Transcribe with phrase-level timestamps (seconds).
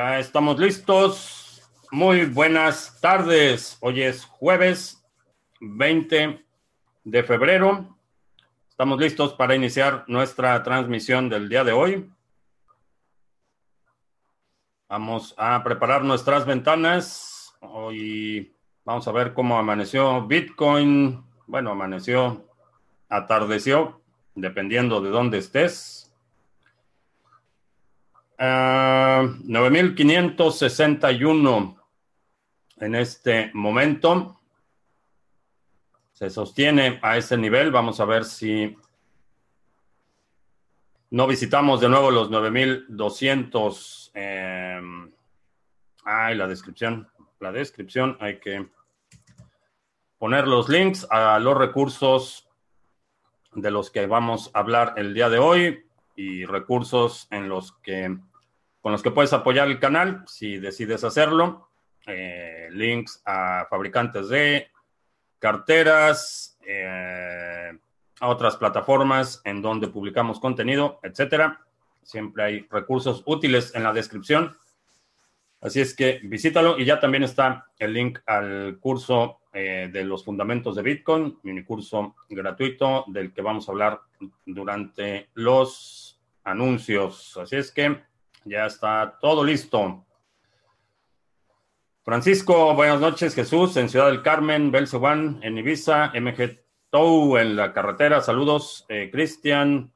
[0.00, 1.60] Ya estamos listos.
[1.90, 3.76] Muy buenas tardes.
[3.82, 5.04] Hoy es jueves
[5.60, 6.42] 20
[7.04, 7.98] de febrero.
[8.70, 12.10] Estamos listos para iniciar nuestra transmisión del día de hoy.
[14.88, 17.52] Vamos a preparar nuestras ventanas.
[17.60, 21.22] Hoy vamos a ver cómo amaneció Bitcoin.
[21.46, 22.48] Bueno, amaneció,
[23.10, 24.00] atardeció,
[24.34, 25.99] dependiendo de dónde estés.
[28.40, 31.76] Uh, ah, 9.561
[32.78, 34.40] en este momento.
[36.14, 37.70] Se sostiene a ese nivel.
[37.70, 38.74] Vamos a ver si
[41.10, 44.10] no visitamos de nuevo los 9.200.
[44.14, 44.80] Eh,
[46.04, 47.10] ay, la descripción.
[47.40, 48.70] La descripción hay que
[50.16, 52.48] poner los links a los recursos
[53.52, 55.84] de los que vamos a hablar el día de hoy
[56.16, 58.18] y recursos en los que
[58.80, 61.68] con los que puedes apoyar el canal si decides hacerlo.
[62.06, 64.68] Eh, links a fabricantes de
[65.38, 67.78] carteras, eh,
[68.20, 71.60] a otras plataformas en donde publicamos contenido, etcétera.
[72.02, 74.56] Siempre hay recursos útiles en la descripción.
[75.60, 80.24] Así es que visítalo y ya también está el link al curso eh, de los
[80.24, 84.00] fundamentos de Bitcoin, mini curso gratuito del que vamos a hablar
[84.46, 87.36] durante los anuncios.
[87.36, 88.00] Así es que
[88.44, 90.04] ya está todo listo.
[92.02, 93.34] Francisco, buenas noches.
[93.34, 96.58] Jesús, en Ciudad del Carmen, Belcebuán, en Ibiza, MG
[96.90, 98.20] Tou, en la carretera.
[98.20, 98.86] Saludos.
[98.88, 99.92] Eh, Cristian,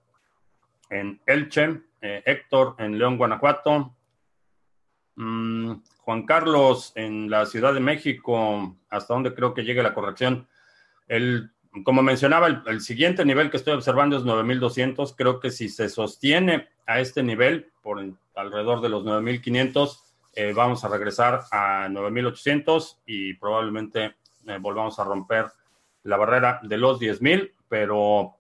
[0.91, 1.81] en Elche.
[2.03, 3.95] Eh, Héctor, en León, Guanajuato.
[5.17, 10.47] Mm, Juan Carlos, en la Ciudad de México, hasta donde creo que llegue la corrección.
[11.09, 15.15] El, como mencionaba, el, el siguiente nivel que estoy observando es 9200.
[15.17, 18.05] Creo que si se sostiene a este nivel, por
[18.35, 20.01] alrededor de los 9.500,
[20.37, 24.17] eh, vamos a regresar a 9.800 y probablemente
[24.47, 25.47] eh, volvamos a romper
[26.03, 28.35] la barrera de los 10.000, pero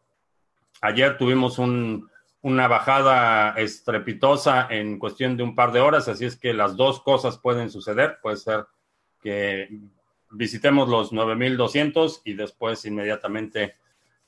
[0.80, 6.52] ayer tuvimos una bajada estrepitosa en cuestión de un par de horas, así es que
[6.52, 8.18] las dos cosas pueden suceder.
[8.20, 8.66] Puede ser
[9.22, 9.68] que
[10.34, 13.76] visitemos los 9.200 y después inmediatamente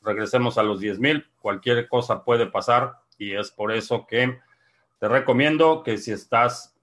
[0.03, 1.27] regresemos a los 10.000.
[1.41, 4.39] Cualquier cosa puede pasar y es por eso que
[4.99, 6.77] te recomiendo que si estás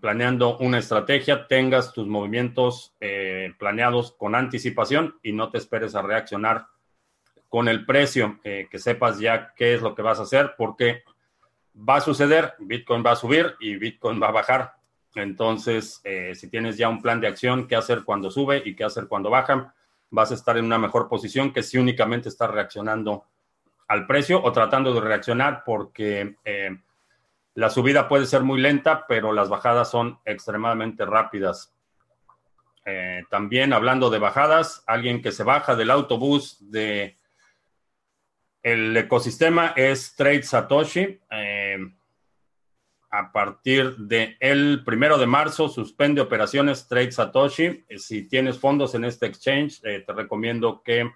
[0.00, 6.02] planeando una estrategia, tengas tus movimientos eh, planeados con anticipación y no te esperes a
[6.02, 6.66] reaccionar
[7.48, 11.02] con el precio, eh, que sepas ya qué es lo que vas a hacer, porque
[11.76, 14.74] va a suceder, Bitcoin va a subir y Bitcoin va a bajar.
[15.14, 18.84] Entonces, eh, si tienes ya un plan de acción, qué hacer cuando sube y qué
[18.84, 19.74] hacer cuando baja,
[20.10, 23.24] vas a estar en una mejor posición que si únicamente estás reaccionando
[23.88, 26.78] al precio o tratando de reaccionar porque eh,
[27.54, 31.74] la subida puede ser muy lenta, pero las bajadas son extremadamente rápidas.
[32.84, 37.16] Eh, también hablando de bajadas, alguien que se baja del autobús de
[38.62, 41.18] el ecosistema es Trade Satoshi.
[43.10, 47.84] A partir del el primero de marzo suspende operaciones Trade Satoshi.
[47.96, 51.10] Si tienes fondos en este exchange, te recomiendo que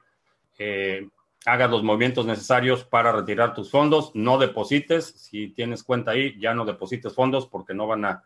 [1.46, 6.54] hagas los movimientos necesarios para retirar tus fondos, no deposites, si tienes cuenta ahí, ya
[6.54, 8.24] no deposites fondos porque no van a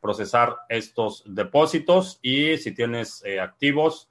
[0.00, 4.08] procesar estos depósitos y si tienes eh, activos,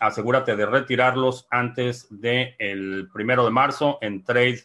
[0.00, 4.60] asegúrate de retirarlos antes del el primero de marzo en Trade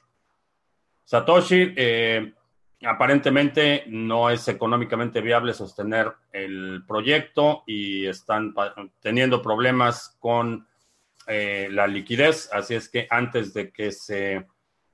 [1.04, 1.74] Satoshi.
[1.76, 2.34] Eh,
[2.86, 8.54] aparentemente no es económicamente viable sostener el proyecto y están
[9.00, 10.68] teniendo problemas con
[11.28, 14.46] eh, la liquidez, así es que antes de que se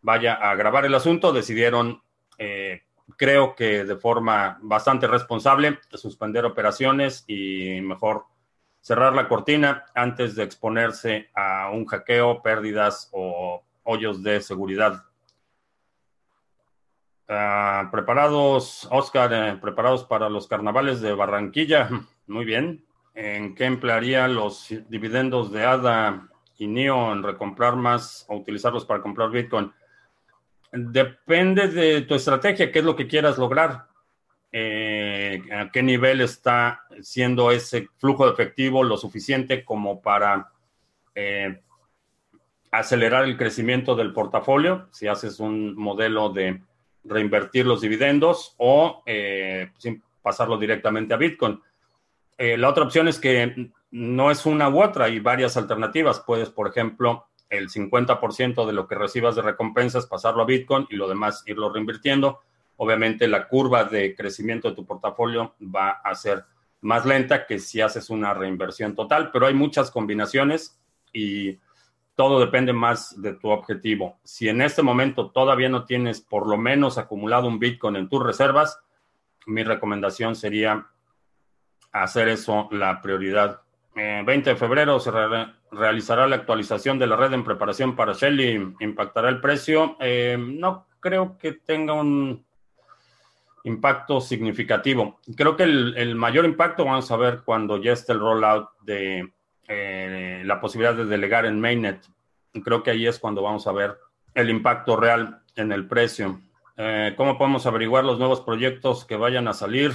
[0.02, 2.02] vaya a grabar el asunto, decidieron,
[2.38, 2.84] eh,
[3.18, 8.26] creo que de forma bastante responsable, suspender operaciones y mejor
[8.82, 15.04] cerrar la cortina antes de exponerse a un hackeo, pérdidas o hoyos de seguridad.
[17.32, 21.88] Ah, preparados, Oscar, eh, preparados para los carnavales de Barranquilla.
[22.28, 22.84] Muy bien
[23.14, 26.28] en qué emplearía los dividendos de ADA
[26.58, 29.72] y NIO en recomprar más o utilizarlos para comprar Bitcoin.
[30.72, 33.88] Depende de tu estrategia, qué es lo que quieras lograr,
[34.52, 40.52] eh, a qué nivel está siendo ese flujo de efectivo lo suficiente como para
[41.14, 41.62] eh,
[42.72, 46.62] acelerar el crecimiento del portafolio, si haces un modelo de
[47.04, 51.62] reinvertir los dividendos o eh, sin pasarlo directamente a Bitcoin.
[52.38, 56.20] Eh, la otra opción es que no es una u otra, hay varias alternativas.
[56.20, 60.96] Puedes, por ejemplo, el 50% de lo que recibas de recompensas pasarlo a Bitcoin y
[60.96, 62.42] lo demás irlo reinvirtiendo.
[62.82, 66.46] obviamente la curva de crecimiento de tu portafolio va a ser
[66.80, 70.80] más lenta que si haces una reinversión total, pero hay muchas combinaciones
[71.12, 71.60] y
[72.20, 74.20] todo depende más de tu objetivo.
[74.26, 78.22] Si en este momento todavía no tienes por lo menos acumulado un Bitcoin en tus
[78.22, 78.78] reservas,
[79.46, 80.86] mi recomendación sería
[81.94, 83.62] hacer eso la prioridad.
[83.96, 85.12] 20 eh, de febrero se
[85.72, 88.76] realizará la actualización de la red en preparación para Shelly.
[88.82, 89.96] ¿Impactará el precio?
[90.02, 92.46] Eh, no creo que tenga un
[93.64, 95.22] impacto significativo.
[95.38, 99.32] Creo que el, mayor impacto vamos a ver cuando ya esté el rollout de
[99.70, 102.02] eh, la posibilidad de delegar en Mainnet.
[102.64, 103.98] Creo que ahí es cuando vamos a ver
[104.34, 106.42] el impacto real en el precio.
[106.76, 109.94] Eh, ¿Cómo podemos averiguar los nuevos proyectos que vayan a salir?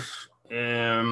[0.49, 1.03] Eh,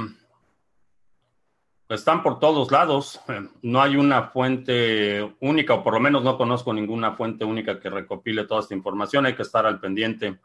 [1.90, 3.20] están por todos lados.
[3.60, 7.90] No hay una fuente única, o por lo menos no conozco ninguna fuente única que
[7.90, 9.26] recopile toda esta información.
[9.26, 10.38] Hay que estar al pendiente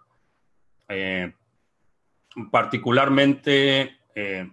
[2.51, 4.49] particularmente, eh,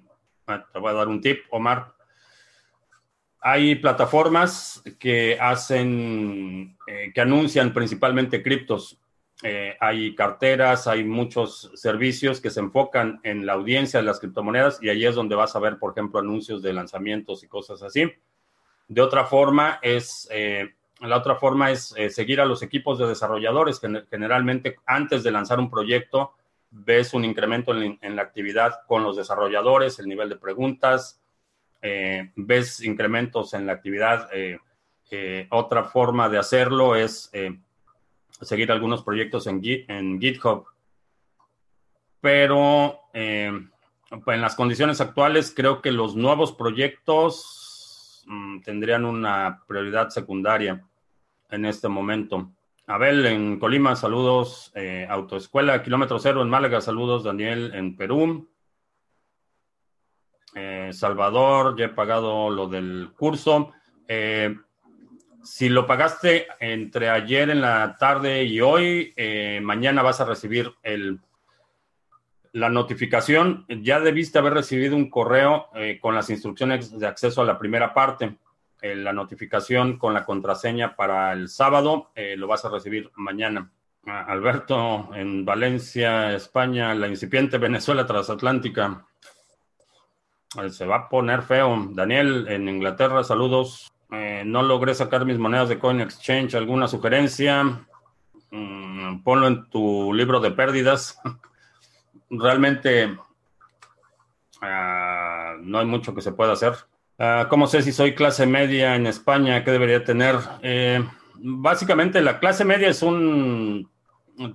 [0.46, 1.93] ah, te voy a dar un tip, Omar.
[3.46, 8.98] Hay plataformas que hacen, eh, que anuncian principalmente criptos.
[9.42, 14.82] Eh, hay carteras, hay muchos servicios que se enfocan en la audiencia de las criptomonedas
[14.82, 18.10] y ahí es donde vas a ver, por ejemplo, anuncios de lanzamientos y cosas así.
[18.88, 20.26] De otra forma es,
[21.00, 25.70] la otra forma es seguir a los equipos de desarrolladores, generalmente antes de lanzar un
[25.70, 26.32] proyecto,
[26.70, 31.20] ves un incremento en, la actividad con los desarrolladores, el nivel de preguntas,
[31.86, 34.30] eh, ves incrementos en la actividad.
[34.32, 34.58] Eh,
[35.10, 37.30] eh, otra forma de hacerlo es
[38.40, 40.64] seguir algunos proyectos en, en GitHub.
[42.22, 43.70] Pero en
[44.40, 50.82] las condiciones actuales creo que los nuevos proyectos mm, tendrían una prioridad secundaria
[51.50, 52.50] en este momento.
[52.86, 54.72] Abel en Colima, saludos.
[54.74, 57.24] Eh, Autoescuela, kilómetro cero en Málaga, saludos.
[57.24, 58.48] Daniel en Perú.
[60.54, 63.72] Eh, Salvador, ya he pagado lo del curso.
[64.08, 64.56] Eh,
[65.42, 69.14] si lo pagaste entre ayer en la tarde y hoy,
[69.60, 70.72] mañana vas a recibir
[72.52, 73.66] la notificación.
[73.68, 75.68] Ya debiste haber recibido un correo
[76.00, 78.38] con las instrucciones de acceso a la primera parte.
[78.84, 82.10] Eh, la notificación con la contraseña para el sábado.
[82.14, 83.72] Eh, lo vas a recibir mañana.
[84.04, 89.06] Ah, Alberto, en Valencia, España, la incipiente Venezuela transatlántica.
[90.62, 91.88] Eh, se va a poner feo.
[91.90, 93.90] Daniel, en Inglaterra, saludos.
[94.10, 96.54] no logré sacar mis monedas de Coin Exchange.
[96.54, 97.86] ¿Alguna sugerencia?
[98.50, 101.20] Mm, ponlo en tu libro de pérdidas.
[102.30, 103.16] Realmente
[104.60, 106.74] ah, no hay mucho que se pueda hacer.
[107.18, 109.62] Ah, ¿Cómo sé si soy clase media en España?
[109.64, 110.36] ¿Qué debería tener?
[110.62, 111.04] Eh,
[111.34, 113.88] básicamente, la clase media es un,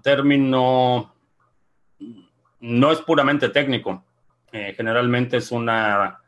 [0.02, 1.14] término,
[2.60, 4.04] no es puramente técnico.
[4.52, 6.20] Eh, generalmente es una,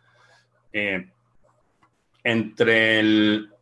[0.72, 1.08] eh,
[2.24, 3.04] entre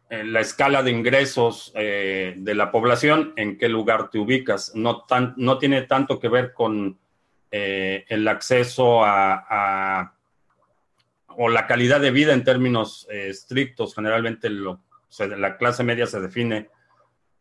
[0.10, 4.74] la escala de ingresos de la población, en qué lugar te ubicas.
[4.74, 6.98] No, tan, no tiene tanto que ver con
[7.52, 10.16] el acceso a
[11.42, 14.82] o la calidad de vida en términos eh, estrictos, generalmente lo,
[15.38, 16.68] la clase media se define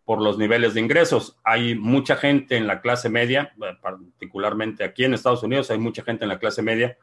[0.05, 1.37] por los niveles de ingresos.
[1.43, 6.05] Hay mucha gente en la clase media, eh, particularmente aquí en Estados Unidos, hay mucha
[6.05, 6.97] gente en la clase media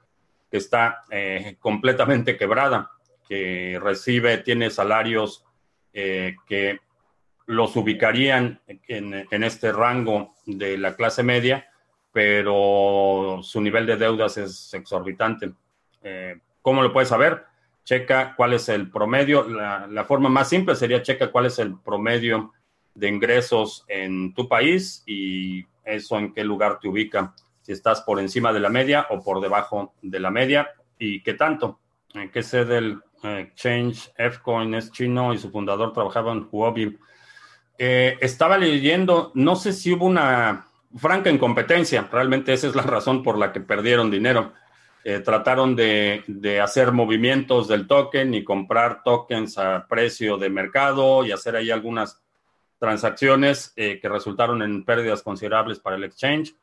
[0.49, 2.91] que está eh, completamente quebrada,
[3.27, 5.43] que recibe, tiene salarios
[5.93, 6.79] que
[7.45, 11.69] los ubicarían en, en, este rango de la clase media,
[12.11, 15.53] pero su nivel de deudas es exorbitante.
[16.65, 17.45] ¿Cómo lo puedes saber?
[17.83, 19.47] Checa cuál es el promedio.
[19.47, 22.53] La, forma más simple sería checa cuál es el promedio
[22.95, 27.35] de ingresos en tu país y eso en qué lugar te ubica.
[27.65, 30.69] Si estás por encima de la media o por debajo de la media
[30.99, 31.79] y qué tanto.
[32.13, 36.97] ¿En qué sede del exchange Fcoin es chino y su fundador trabajaba en Huobi?
[37.77, 43.23] Eh, estaba leyendo, no sé si hubo una franca incompetencia, realmente esa es la razón
[43.23, 44.53] por la que perdieron dinero
[45.07, 51.31] eh, trataron de, hacer movimientos del token y comprar tokens a precio de mercado y
[51.31, 52.23] hacer ahí algunas
[52.79, 56.55] transacciones eh, que resultaron en pérdidas considerables para el exchange.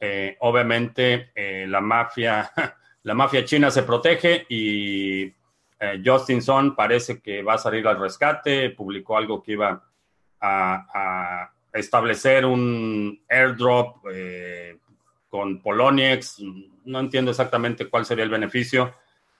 [0.00, 1.30] Eh, obviamente
[1.66, 2.50] la mafia,
[3.02, 5.32] la mafia china se protege y
[6.04, 9.82] Justin Sun parece que va a salir al rescate, publicó algo que iba
[10.40, 14.04] a, establecer un airdrop
[15.30, 16.42] con Poloniex.
[16.84, 18.94] No entiendo exactamente cuál sería el beneficio,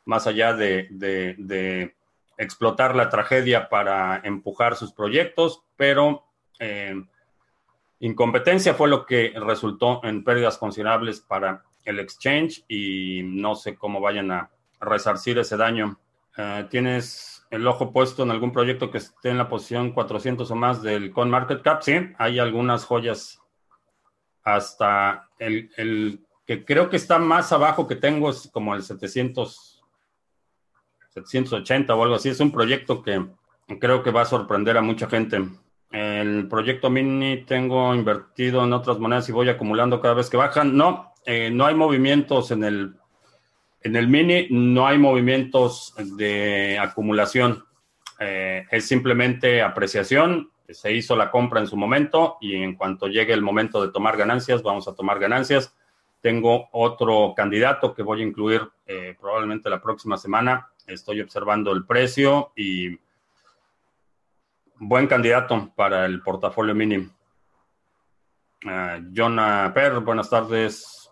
[0.06, 1.94] más allá de,
[2.38, 6.24] explotar la tragedia para empujar sus proyectos, pero
[6.58, 6.94] eh,
[8.00, 14.00] incompetencia fue lo que resultó en pérdidas considerables para el exchange y no sé cómo
[14.00, 15.98] vayan a resarcir ese daño.
[16.36, 20.54] Eh, ¿Tienes el ojo puesto en algún proyecto que esté en la posición 400 o
[20.54, 21.82] más del CoinMarketCap?
[21.82, 23.40] Sí, hay algunas joyas
[24.42, 29.82] hasta el, el, que creo que está más abajo que tengo es como el 700,
[31.10, 32.30] 780 o algo así.
[32.30, 33.26] Es un proyecto que
[33.78, 35.44] creo que va a sorprender a mucha gente.
[35.90, 40.76] El proyecto mini tengo invertido en otras monedas y voy acumulando cada vez que bajan.
[40.76, 42.94] No, eh, no hay movimientos en el,
[43.82, 47.64] en el mini, no hay movimientos de acumulación.
[48.20, 50.50] Eh, es simplemente apreciación.
[50.68, 54.16] Se hizo la compra en su momento y en cuanto llegue el momento de tomar
[54.16, 55.74] ganancias, vamos a tomar ganancias.
[56.20, 60.68] Tengo otro candidato que voy a incluir eh, probablemente la próxima semana.
[60.86, 62.98] Estoy observando el precio y
[64.80, 66.96] buen candidato para el portafolio mini.
[68.64, 71.10] Uh, Jonah Per, buenas tardes.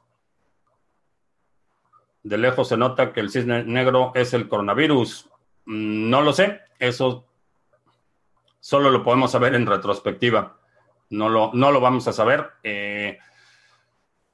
[2.22, 5.30] De lejos se nota que el cisne negro es el coronavirus.
[5.66, 7.26] Mm, no lo sé, eso
[8.58, 10.58] solo lo podemos saber en retrospectiva.
[11.10, 12.50] No lo, no lo vamos a saber.
[12.62, 13.18] Eh,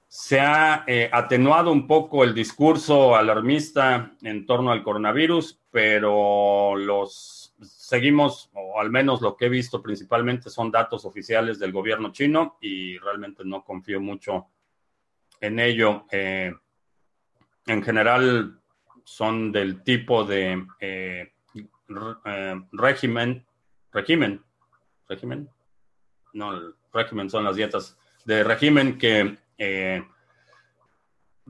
[0.07, 7.44] se ha eh, atenuado un poco el discurso alarmista en torno al coronavirus, pero los
[7.63, 12.57] seguimos, o al menos lo que he visto principalmente son datos oficiales del gobierno chino
[12.61, 14.49] y realmente no confío mucho
[15.41, 16.07] en ello.
[16.11, 16.53] Eh,
[17.67, 18.61] en general
[19.05, 21.33] son del tipo de eh,
[22.25, 23.47] eh, régimen,
[23.93, 24.43] régimen,
[25.09, 25.49] régimen,
[26.33, 29.39] no, el régimen son las dietas, de régimen que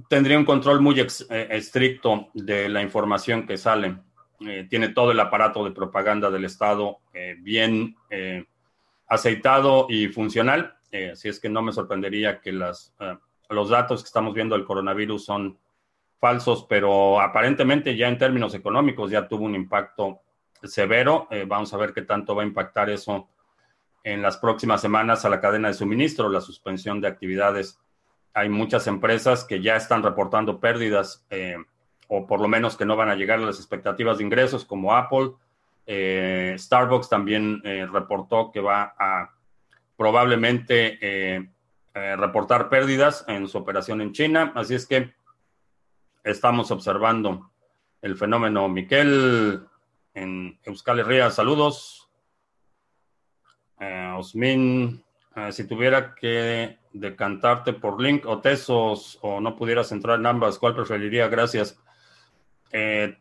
[0.09, 3.97] tendría un control muy estricto de la información que sale.
[4.47, 8.45] Eh, tiene todo el aparato de propaganda del Estado eh, bien eh,
[9.07, 10.77] aceitado y funcional.
[11.13, 12.95] así es que no me sorprendería que las,
[13.49, 15.59] los datos que estamos viendo del coronavirus son
[16.19, 20.21] falsos, pero aparentemente ya en términos económicos ya tuvo un impacto
[20.63, 21.29] severo.
[21.47, 23.29] vamos a ver qué tanto va a impactar eso
[24.05, 27.79] en las próximas semanas a la cadena de suministro, la suspensión de actividades.
[28.33, 31.27] Hay muchas empresas que ya están reportando pérdidas
[32.09, 34.95] o por lo menos que no van a llegar a las expectativas de ingresos, como
[34.95, 35.33] Apple.
[35.87, 39.35] Eh, Starbucks también eh, reportó que va a
[39.97, 41.49] probablemente eh,
[41.95, 44.53] reportar pérdidas en su operación en China.
[44.55, 45.15] Así es que
[46.25, 47.51] estamos observando
[48.03, 48.69] el fenómeno.
[48.69, 49.63] Miquel
[50.15, 52.09] en Euskal Herria, saludos.
[54.17, 55.05] Osmin,
[55.51, 60.75] si tuviera que decantarte por Link o Tesos o no pudieras entrar en ambas, ¿cuál
[60.75, 61.29] preferiría?
[61.29, 61.79] Gracias.
[62.77, 63.17] Eh,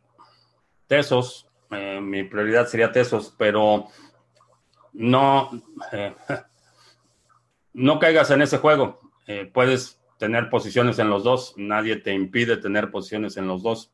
[0.88, 3.88] Tesos, eh, mi prioridad sería Tesos, pero
[4.94, 5.52] no,
[5.92, 6.16] eh,
[7.74, 9.00] no caigas en ese juego.
[9.54, 13.94] puedes tener posiciones en los dos, nadie te impide tener posiciones en los dos.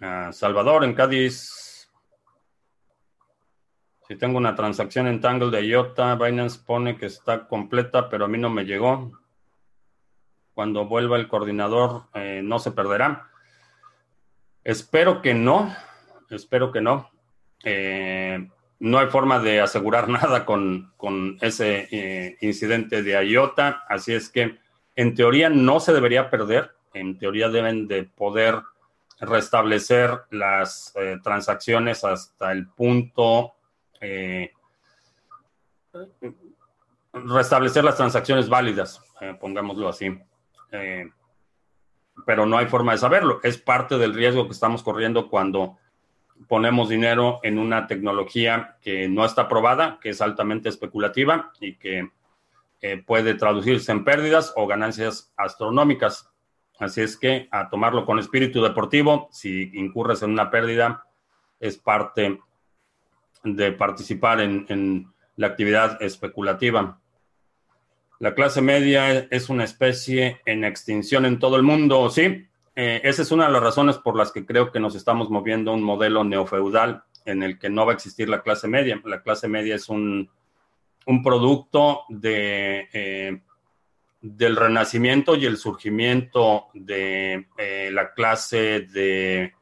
[0.00, 1.90] Ah, Salvador, en Cádiz.
[4.06, 8.28] Si tengo una transacción en Tangle de IOTA, Binance pone que está completa, pero a
[8.28, 9.23] mí no me llegó
[10.54, 13.28] cuando vuelva el coordinador eh, no se perderá.
[14.62, 15.74] Espero que no,
[16.30, 17.10] espero que no.
[17.64, 20.92] Eh, no hay forma de asegurar nada con,
[21.40, 24.58] ese eh, incidente de IOTA, así es que
[24.96, 28.62] en teoría no se debería perder, en teoría deben de poder
[29.18, 33.54] restablecer las transacciones hasta el punto,
[37.12, 39.00] restablecer las transacciones válidas,
[39.40, 40.16] pongámoslo así.
[40.74, 41.08] Eh,
[42.26, 43.40] pero no hay forma de saberlo.
[43.42, 45.78] Es parte del riesgo que estamos corriendo cuando
[46.48, 52.10] ponemos dinero en una tecnología que no está probada, que es altamente especulativa y que
[52.80, 56.30] eh, puede traducirse en pérdidas o ganancias astronómicas.
[56.78, 61.06] Así es que a tomarlo con espíritu deportivo, si incurres en una pérdida,
[61.60, 62.40] es parte
[63.44, 67.00] de participar en la actividad especulativa.
[68.24, 72.46] La clase media es una especie en extinción en todo el mundo, sí.
[72.74, 75.70] Eh, esa es una de las razones por las que creo que nos estamos moviendo
[75.70, 78.98] a un modelo neofeudal en el que no va a existir la clase media.
[79.04, 80.30] La clase media es un,
[81.22, 83.42] producto de, eh,
[84.22, 89.52] del renacimiento y el surgimiento de eh, la clase de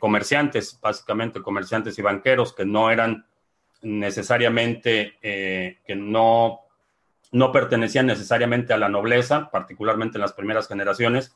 [0.00, 3.24] comerciantes, básicamente comerciantes y banqueros, que no eran
[3.82, 6.67] necesariamente, que no
[7.32, 11.34] no pertenecían necesariamente a la nobleza, particularmente en las primeras generaciones,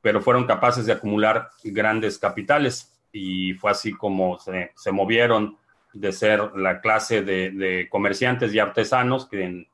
[0.00, 2.92] pero fueron capaces de acumular grandes capitales.
[3.12, 5.56] Y fue así como se, movieron
[5.92, 9.66] de ser la clase de, comerciantes y artesanos, que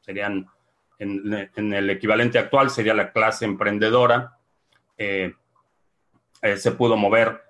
[0.00, 0.46] serían
[0.98, 4.36] en, el equivalente actual, sería la clase emprendedora,
[4.96, 5.34] eh,
[6.42, 7.42] eh, se pudo mover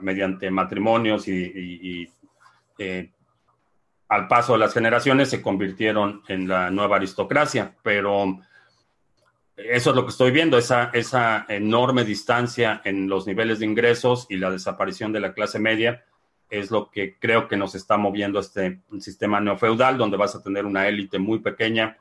[0.00, 2.08] mediante matrimonios y,
[2.78, 3.10] eh,
[4.12, 8.40] al paso de las generaciones se convirtieron en la nueva aristocracia, pero
[9.56, 14.26] eso es lo que estoy viendo, esa, esa enorme distancia en los niveles de ingresos
[14.28, 16.04] y la desaparición de la clase media
[16.50, 20.66] es lo que creo que nos está moviendo este sistema neofeudal, donde vas a tener
[20.66, 21.96] una élite muy pequeña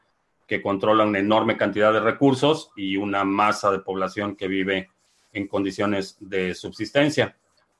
[0.45, 4.89] que controla una enorme cantidad de recursos y una masa de población que vive
[5.31, 7.37] en condiciones de subsistencia.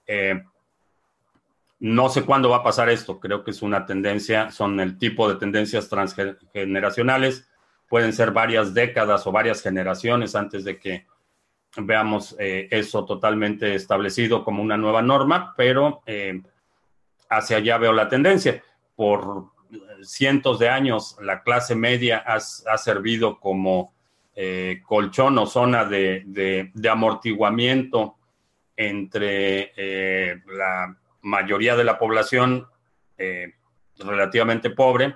[0.08, 0.42] Eh,
[1.82, 5.28] no sé cuándo va a pasar esto, creo que es una tendencia, son el tipo
[5.28, 7.50] de tendencias transgeneracionales,
[7.90, 11.08] pueden ser varias décadas o varias generaciones antes de que
[11.78, 16.44] veamos eh, eso totalmente establecido como una nueva norma, pero eh,
[17.32, 18.62] hacia allá veo la tendencia.
[18.96, 19.46] Por
[20.04, 22.40] cientos de años la clase media ha,
[22.78, 23.92] servido como
[24.36, 28.18] eh, colchón o zona de, amortiguamiento
[28.76, 29.74] entre
[30.46, 32.68] la mayoría de la población
[33.18, 33.54] eh,
[33.98, 35.16] relativamente pobre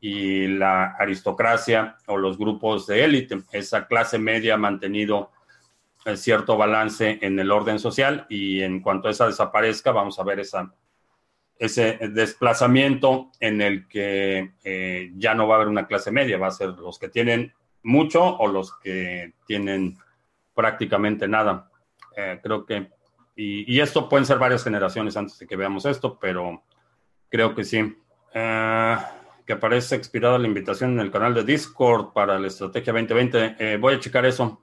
[0.00, 3.42] y la aristocracia o los grupos de élite.
[3.52, 5.30] Esa clase media ha mantenido
[6.16, 10.72] cierto balance en el orden social y en cuanto esa desaparezca, vamos a ver esa
[11.62, 16.48] ese desplazamiento en el que eh, ya no va a haber una clase media, va
[16.48, 17.54] a ser los que tienen
[17.84, 19.96] mucho o los que tienen
[20.54, 21.70] prácticamente nada.
[22.16, 22.90] Eh, creo que,
[23.34, 26.62] y, esto pueden ser varias generaciones antes de que veamos esto, pero
[27.28, 27.96] creo que sí.
[28.34, 28.96] Eh,
[29.46, 33.76] que aparece expirada la invitación en el canal de Discord para la estrategia 2020.
[33.78, 34.62] voy a checar eso.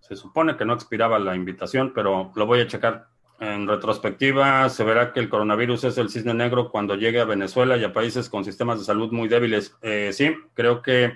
[0.00, 3.08] se supone que no expiraba la invitación, pero lo voy a checar.
[3.40, 7.76] En retrospectiva, se verá que el coronavirus es el cisne negro cuando llegue a Venezuela
[7.76, 9.76] y a países con sistemas de salud muy débiles.
[9.82, 11.12] Eh, sí, creo que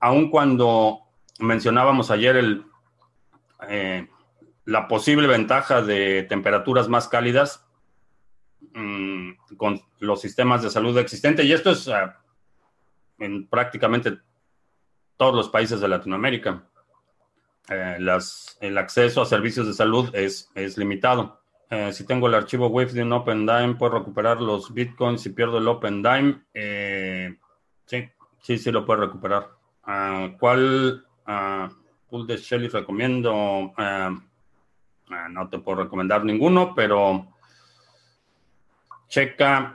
[0.00, 1.00] aun cuando
[1.38, 2.64] mencionábamos ayer el,
[3.68, 4.08] eh,
[4.66, 7.64] la posible ventaja de temperaturas más cálidas
[8.74, 12.20] mm, con los sistemas de salud existentes, y esto es ah,
[13.18, 14.18] en prácticamente
[15.16, 16.68] todos los países de Latinoamérica.
[17.68, 17.98] Eh,
[18.60, 21.40] el acceso a servicios de salud es, es limitado.
[21.70, 25.58] Eh, si tengo el archivo WIF de un OpenDime, puedo recuperar los bitcoins si pierdo
[25.58, 26.42] el OpenDime.
[26.54, 27.36] Eh,
[27.86, 28.08] sí,
[28.40, 29.50] sí, sí lo puedo recuperar.
[29.82, 31.68] Ah, ¿Cuál uh,
[32.08, 33.72] pool de Shelly recomiendo?
[35.30, 37.26] No te puedo recomendar ninguno, pero
[39.08, 39.72] checa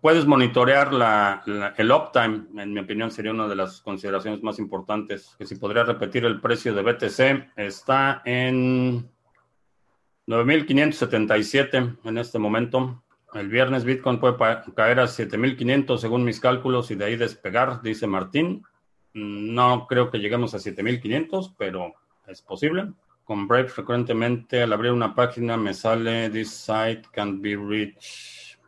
[0.00, 1.42] puedes monitorear la,
[1.76, 5.84] el uptime, en mi opinión sería una de las consideraciones más importantes, que si podría
[5.84, 9.08] repetir el precio de BTC, está en
[10.26, 13.02] 9.577 en este momento.
[13.34, 14.36] El viernes Bitcoin puede
[14.74, 18.64] caer a 7.500 según mis cálculos y de ahí despegar, dice Martín.
[19.14, 21.94] No creo que lleguemos a 7.500, pero
[22.26, 22.92] es posible.
[23.24, 28.58] Con Brave frecuentemente al abrir una página me sale This site can't be reached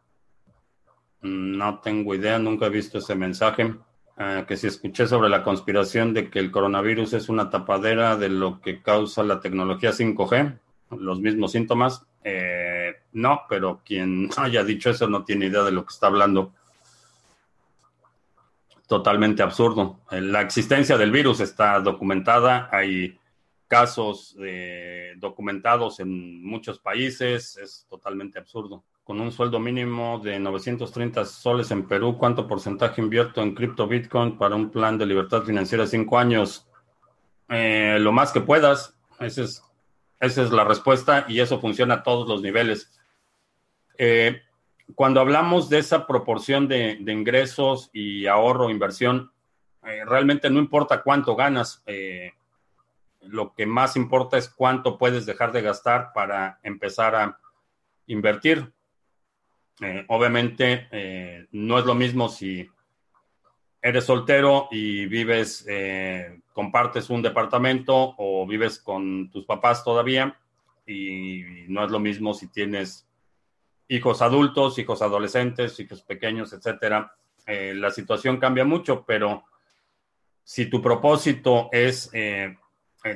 [1.23, 3.75] no tengo idea, nunca he visto ese mensaje.
[4.17, 8.29] Ah, que si escuché sobre la conspiración de que el coronavirus es una tapadera de
[8.29, 10.59] lo que causa la tecnología 5G,
[10.99, 12.07] los mismos síntomas.
[12.23, 16.53] Eh, no, pero quien haya dicho eso no tiene idea de lo que está hablando.
[18.91, 20.01] Totalmente absurdo.
[20.11, 23.17] Eh, la existencia del virus está documentada, hay
[23.69, 31.25] casos eh, documentados en muchos países, es totalmente absurdo con un sueldo mínimo de 930
[31.25, 35.83] soles en Perú, ¿cuánto porcentaje invierto en cripto Bitcoin para un plan de libertad financiera
[35.83, 36.69] de cinco años?
[37.49, 38.95] Eh, lo más que puedas.
[39.19, 39.65] Esa es,
[40.21, 43.01] esa es la respuesta y eso funciona a todos los niveles.
[43.99, 44.43] Eh,
[44.95, 49.33] cuando hablamos de esa proporción de, ingresos y ahorro, inversión,
[49.85, 51.83] eh, realmente no importa cuánto ganas.
[53.23, 57.39] lo que más importa es cuánto puedes dejar de gastar para empezar a
[58.07, 58.73] invertir.
[59.81, 62.69] Eh, obviamente eh, no es lo mismo si
[63.81, 70.39] eres soltero y vives, eh, compartes un departamento o vives con tus papás todavía
[70.87, 73.09] y no es lo mismo si tienes
[73.91, 77.15] hijos adultos, hijos adolescentes, hijos pequeños, etcétera.
[77.47, 79.45] la situación cambia mucho, pero
[80.43, 82.11] si tu propósito es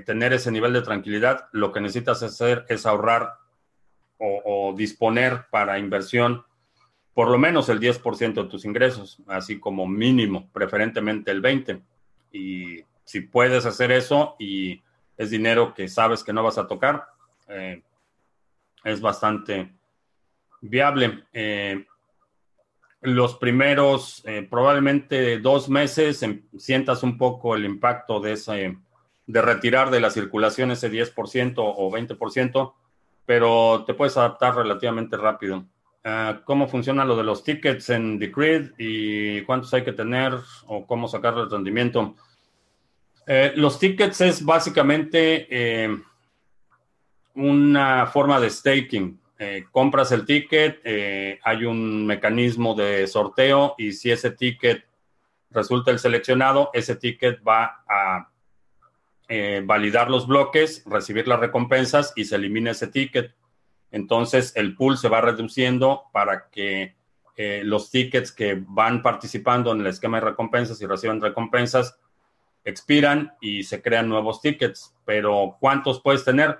[0.04, 3.34] tener ese nivel de tranquilidad, lo que necesitas hacer es ahorrar
[4.18, 6.44] o disponer para inversión
[7.14, 11.80] por lo menos el 10% de tus ingresos, así como mínimo, preferentemente el 20%.
[12.32, 14.82] Y si puedes hacer eso y
[15.16, 17.06] es dinero que sabes que no vas a tocar,
[17.46, 17.82] eh,
[18.82, 19.72] es bastante
[20.68, 21.24] viable.
[21.32, 21.84] Eh,
[23.02, 28.78] los primeros eh, probablemente dos meses em, sientas un poco el impacto de ese
[29.26, 32.74] retirar de la circulación ese 10% o 20%,
[33.24, 35.64] pero te puedes adaptar relativamente rápido.
[36.02, 40.34] Ah, ¿Cómo funciona lo de los tickets en Decred y cuántos hay que tener
[40.66, 42.14] o cómo sacar el rendimiento?
[43.26, 45.48] Eh, los tickets es básicamente
[47.34, 49.23] una forma de staking.
[49.46, 50.80] Eh, compras el ticket,
[51.42, 54.86] hay un mecanismo de sorteo y si ese ticket
[55.50, 58.30] resulta el seleccionado, ese ticket va a
[59.64, 63.34] validar los bloques, recibir las recompensas y se elimina ese ticket.
[63.90, 66.94] Entonces el pool se va reduciendo para que
[67.36, 71.98] los tickets que van participando en el esquema de recompensas y reciben recompensas
[72.64, 76.58] expiran y se crean nuevos tickets, pero ¿cuántos puedes tener?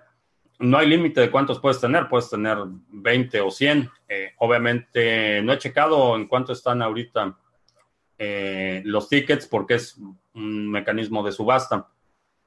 [0.59, 3.91] No hay límite de cuántos puedes tener, puedes tener 20 o 100.
[4.09, 7.37] Eh, obviamente no he checado en cuánto están ahorita
[8.19, 9.99] eh, los tickets porque es
[10.35, 11.89] un mecanismo de subasta.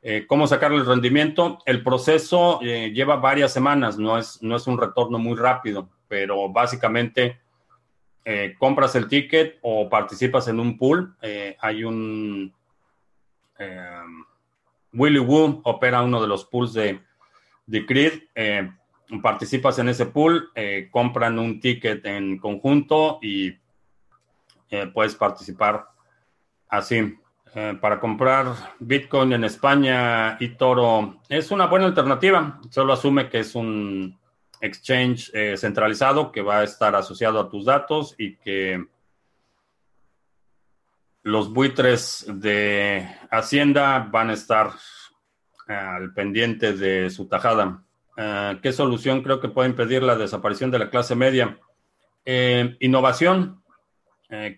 [0.02, 1.60] Eh, ¿Cómo sacarle el rendimiento?
[1.65, 7.39] El proceso lleva varias semanas, no es, no es un retorno muy rápido, pero básicamente
[8.60, 11.15] compras el ticket o participas en un pool.
[11.60, 12.54] hay un
[14.93, 17.02] Willy Woo opera uno de los pools de,
[17.68, 18.24] de Creed.
[18.34, 18.72] Eh,
[19.22, 23.56] participas en ese pool, eh, compran un ticket en conjunto y
[24.94, 25.88] puedes participar
[26.68, 27.16] así.
[27.82, 32.60] para comprar Bitcoin en España y Toro es una buena alternativa.
[32.70, 34.20] Solo asume que es un
[34.60, 38.86] exchange centralizado que va a estar asociado a tus datos y que
[41.28, 44.74] los buitres de Hacienda van a estar eh,
[45.68, 47.84] al pendiente de su tajada.
[48.16, 51.60] Eh, ¿Qué solución creo que puede impedir la desaparición de la clase media?
[52.26, 53.64] Eh, innovación.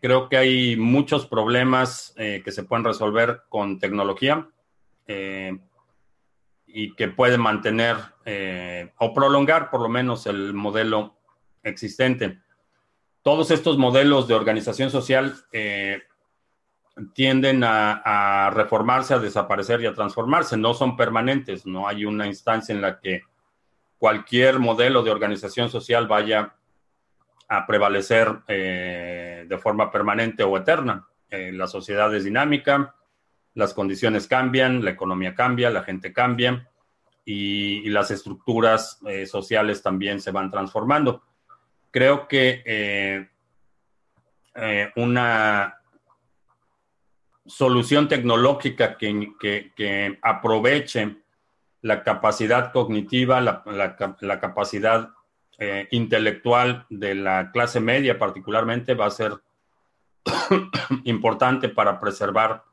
[0.02, 4.50] creo que hay muchos problemas que se pueden resolver con tecnología
[6.65, 7.95] y que pueden mantener
[8.98, 11.19] o prolongar por lo menos el modelo
[11.62, 12.39] existente.
[13.22, 15.36] Todos estos modelos de organización social
[17.13, 22.73] tienden a, reformarse, a desaparecer y a transformarse, no son permanentes, no hay una instancia
[22.73, 23.23] en la que
[23.97, 26.55] cualquier modelo de organización social vaya
[27.47, 31.07] a prevalecer eh, de forma permanente o eterna.
[31.29, 32.95] Eh, la sociedad es dinámica,
[33.55, 36.69] las condiciones cambian, la economía cambia, la gente cambia
[37.25, 41.23] y, las estructuras eh, sociales también se van transformando.
[41.91, 43.27] Creo que
[44.95, 45.78] una,
[47.49, 51.17] solución tecnológica que, aproveche
[51.81, 55.09] la capacidad cognitiva, la, capacidad
[55.57, 59.33] eh, intelectual de la clase media particularmente va a ser
[61.05, 62.63] importante para preservar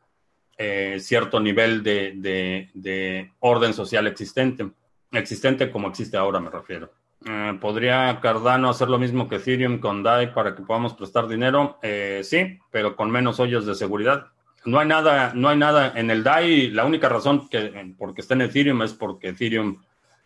[0.58, 4.70] eh, cierto nivel de, orden social existente,
[5.12, 6.92] existente como existe ahora me refiero.
[7.24, 11.78] Eh, ¿Podría Cardano hacer lo mismo que Ethereum con DAI para que podamos prestar dinero?
[12.22, 14.32] sí, pero con menos hoyos de seguridad
[14.66, 16.70] no hay nada, no hay nada en el DAI.
[16.70, 19.80] La única razón que porque está en Ethereum es porque Ethereum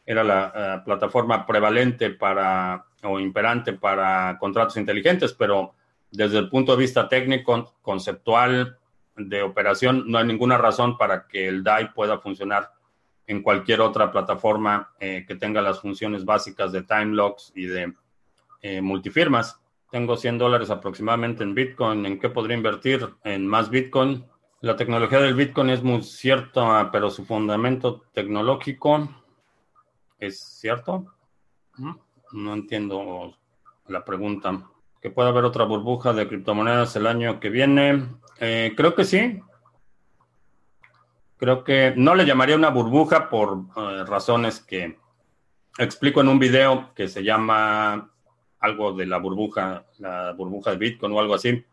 [0.05, 5.74] era la eh, plataforma prevalente para o imperante para contratos inteligentes, pero
[6.11, 8.76] desde el punto de vista técnico, conceptual,
[9.16, 12.70] de operación, no hay ninguna razón para que el DAI pueda funcionar
[13.26, 17.92] en cualquier otra plataforma eh, que tenga las funciones básicas de time locks y de
[18.62, 19.60] eh, multifirmas.
[19.90, 22.07] Tengo 100 dólares aproximadamente en Bitcoin.
[22.07, 23.09] ¿En qué podría invertir?
[23.24, 24.24] En más Bitcoin.
[24.61, 29.09] La tecnología del Bitcoin es muy cierta, pero su fundamento tecnológico
[30.18, 31.07] es cierto.
[32.33, 33.35] No entiendo
[33.88, 34.62] la pregunta.
[35.00, 38.07] ¿Que puede haber otra burbuja de criptomonedas el año que viene?
[38.38, 39.40] Eh, creo que sí.
[41.38, 44.98] Creo que no le llamaría una burbuja por eh, razones que
[45.79, 48.11] explico en un video que se llama
[48.61, 51.64] algo de la burbuja, la burbuja de Bitcoin o algo así.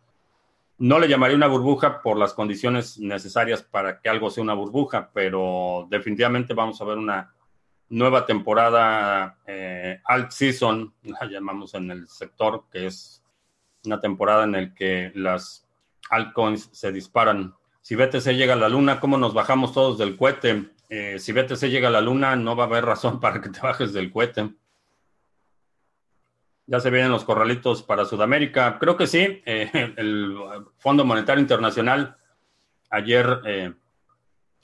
[0.80, 5.10] No le llamaría una burbuja por las condiciones necesarias para que algo sea una burbuja,
[5.13, 7.34] pero definitivamente vamos a ver una
[7.89, 13.23] nueva temporada eh, alt season, la llamamos en el sector, que es
[13.86, 15.67] una temporada en la que las
[16.10, 17.54] altcoins se disparan.
[17.82, 20.71] Si BTC llega a la luna, ¿cómo nos bajamos todos del cohete?
[20.89, 23.62] Eh, si BTC llega a la luna, no va a haber razón para que te
[23.62, 24.54] bajes del cohete.
[26.67, 28.77] Ya se vienen los corralitos para Sudamérica.
[28.80, 29.41] Creo que sí.
[29.45, 30.38] Eh, el
[30.77, 32.17] Fondo Monetario Internacional
[32.89, 33.73] ayer eh,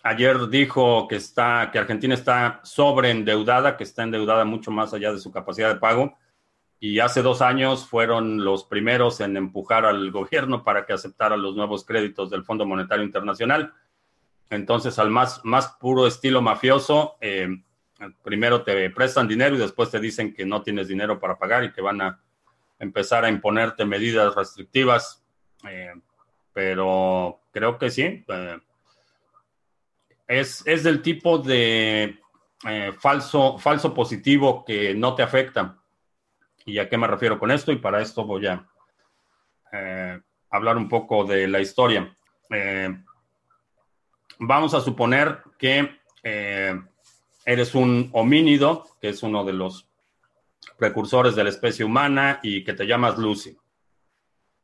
[0.03, 5.19] ayer dijo que está, que Argentina está sobreendeudada, que está endeudada mucho más allá de
[5.19, 6.17] su capacidad de pago.
[6.79, 11.55] Y hace dos años fueron los primeros en empujar al gobierno para que aceptara los
[11.55, 13.73] nuevos créditos del Fondo Monetario Internacional.
[14.49, 17.63] Entonces, al más, más puro estilo mafioso, eh,
[18.23, 21.71] primero te prestan dinero y después te dicen que no tienes dinero para pagar y
[21.71, 22.19] que van a
[22.79, 25.23] empezar a imponerte medidas restrictivas.
[25.67, 25.93] Eh,
[26.53, 28.23] pero creo que sí.
[28.27, 28.59] Eh,
[30.27, 32.19] es, es, del tipo de
[32.99, 35.77] falso, falso positivo que no te afecta.
[36.65, 37.71] ¿Y a qué me refiero con esto?
[37.71, 38.65] Y para esto voy a
[40.49, 42.15] hablar un poco de la historia
[44.39, 46.79] vamos a suponer que eh,
[47.45, 49.87] eres un homínido, que es uno de los
[50.77, 53.57] precursores de la especie humana y que te llamas Lucy.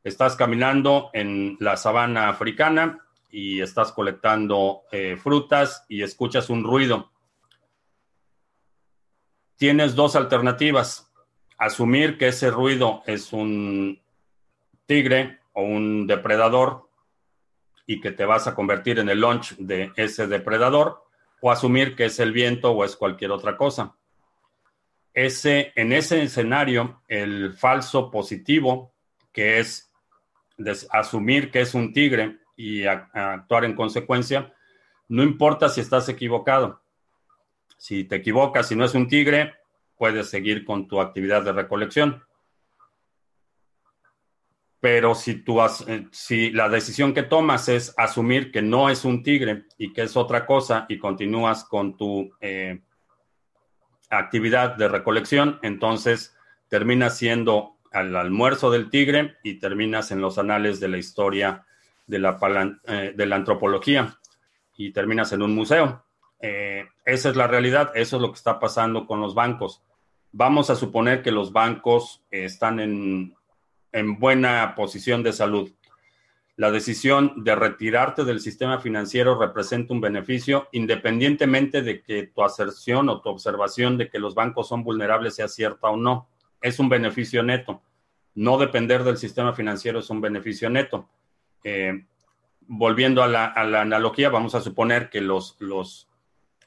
[0.03, 7.11] Estás caminando en la sabana africana y estás colectando eh, frutas y escuchas un ruido.
[9.57, 11.11] Tienes dos alternativas.
[11.57, 14.01] Asumir que ese ruido es un
[14.85, 16.89] tigre o un depredador
[17.85, 21.08] y que te vas a convertir en el launch de ese depredador
[21.41, 23.95] o asumir que es el viento o es cualquier otra cosa.
[25.13, 28.93] Ese, en ese escenario, el falso positivo,
[29.31, 29.91] que es
[30.91, 34.53] asumir que es un tigre y actuar en consecuencia,
[35.07, 36.81] no importa si estás equivocado.
[37.77, 39.55] Si te equivocas y no es un tigre,
[39.97, 42.23] puedes seguir con tu actividad de recolección.
[44.81, 49.23] Pero si, tú eh, si la decisión que tomas es asumir que no es un
[49.23, 52.79] tigre y que es otra cosa y continúas con tu eh,
[54.09, 56.35] actividad de recolección, entonces
[56.69, 61.65] terminas siendo al almuerzo del tigre y terminas en los anales de la historia
[62.07, 62.39] de la,
[62.87, 64.17] eh, de la antropología
[64.77, 66.05] y terminas en un museo.
[66.39, 69.83] esa es la realidad, eso es lo que está pasando con los bancos.
[70.31, 73.35] Vamos a suponer que los bancos están en
[73.91, 75.71] en buena posición de salud.
[76.55, 83.07] La decisión de retirarte del sistema financiero representa un beneficio independientemente de que tu aserción
[83.07, 86.27] o tu observación de que los bancos son vulnerables sea cierta o no.
[86.61, 87.81] Es un beneficio neto.
[88.35, 91.07] No depender del sistema financiero es un beneficio neto.
[91.63, 92.05] Eh,
[92.67, 96.09] volviendo a la, analogía, vamos a suponer que los, los,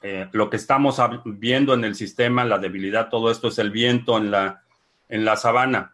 [0.01, 4.17] eh, lo que estamos viendo en el sistema, la debilidad, todo esto es el viento
[4.17, 4.63] en la,
[5.07, 5.92] en la sabana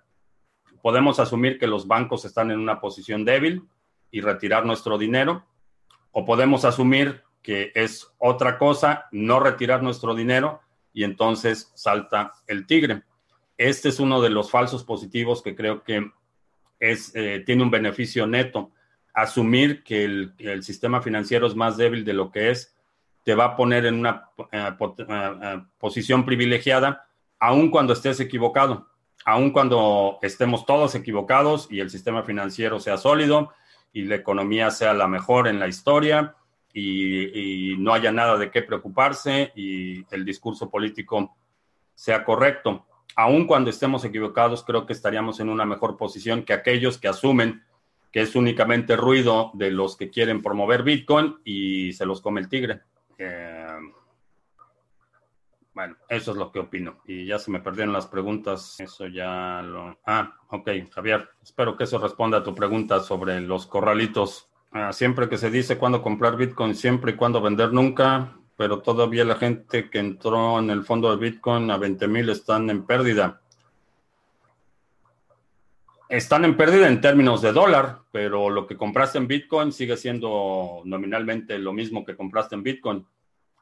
[0.82, 3.63] podemos asumir que los bancos están en una posición débil
[4.12, 5.46] y retirar nuestro dinero,
[6.12, 10.62] o podemos asumir que es otra cosa, no retirar nuestro dinero
[10.94, 13.04] y entonces salta el tigre.
[13.58, 16.12] Este es uno de los falsos positivos que creo que
[16.80, 18.72] es, eh, tiene un beneficio neto.
[19.13, 22.76] Asumir que el, sistema financiero es más débil de lo que es,
[23.24, 27.08] te va a poner en una eh, eh, posición privilegiada,
[27.39, 28.88] aun cuando estés equivocado
[29.25, 33.53] aun cuando estemos todos equivocados y el sistema financiero sea sólido
[33.93, 36.36] y la economía sea la mejor en la historia
[36.73, 41.36] y, no haya nada de qué preocuparse y el discurso político
[41.95, 42.86] sea correcto.
[43.15, 47.63] Aun cuando estemos equivocados, creo que estaríamos en una mejor posición que aquellos que asumen
[48.12, 52.49] que es únicamente ruido de los que quieren promover Bitcoin y se los come el
[52.49, 52.82] tigre.
[53.17, 53.67] Eh,
[55.80, 56.98] bueno, eso es lo que opino.
[57.06, 58.78] Y ya se me perdieron las preguntas.
[58.82, 59.98] Eso ya lo.
[60.06, 61.30] Ah, ok, Javier.
[61.42, 64.50] Espero que eso responda a tu pregunta sobre los corralitos.
[64.74, 69.24] Ah, siempre que se dice cuándo comprar Bitcoin, siempre y cuándo vender nunca, pero todavía
[69.24, 73.39] la gente que entró en el fondo de Bitcoin a 20 mil están en pérdida.
[76.10, 80.82] Están en pérdida en términos de dólar, pero lo que compraste en Bitcoin sigue siendo
[80.84, 83.06] nominalmente lo mismo que compraste en Bitcoin.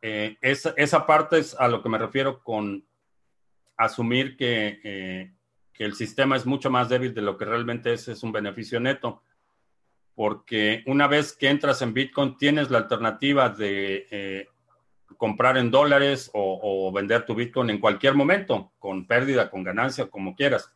[0.01, 2.85] Eh, esa, parte es a lo que me refiero con
[3.75, 5.33] asumir eh,
[5.73, 8.79] que, el sistema es mucho más débil de lo que realmente es, es un beneficio
[8.79, 9.23] neto.
[10.15, 14.47] Porque una vez que entras en Bitcoin, tienes la alternativa de eh,
[15.15, 20.35] comprar en dólares o, vender tu Bitcoin en cualquier momento, con pérdida, con ganancia, como
[20.35, 20.73] quieras.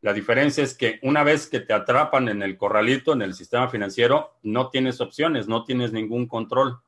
[0.00, 3.68] La diferencia es que una vez que te atrapan en el corralito, en el sistema
[3.68, 6.80] financiero, no tienes opciones, no tienes ningún control.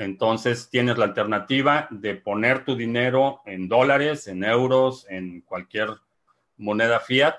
[0.00, 5.90] Entonces tienes la alternativa de poner tu dinero en dólares, en euros, en cualquier
[6.56, 7.34] moneda fiat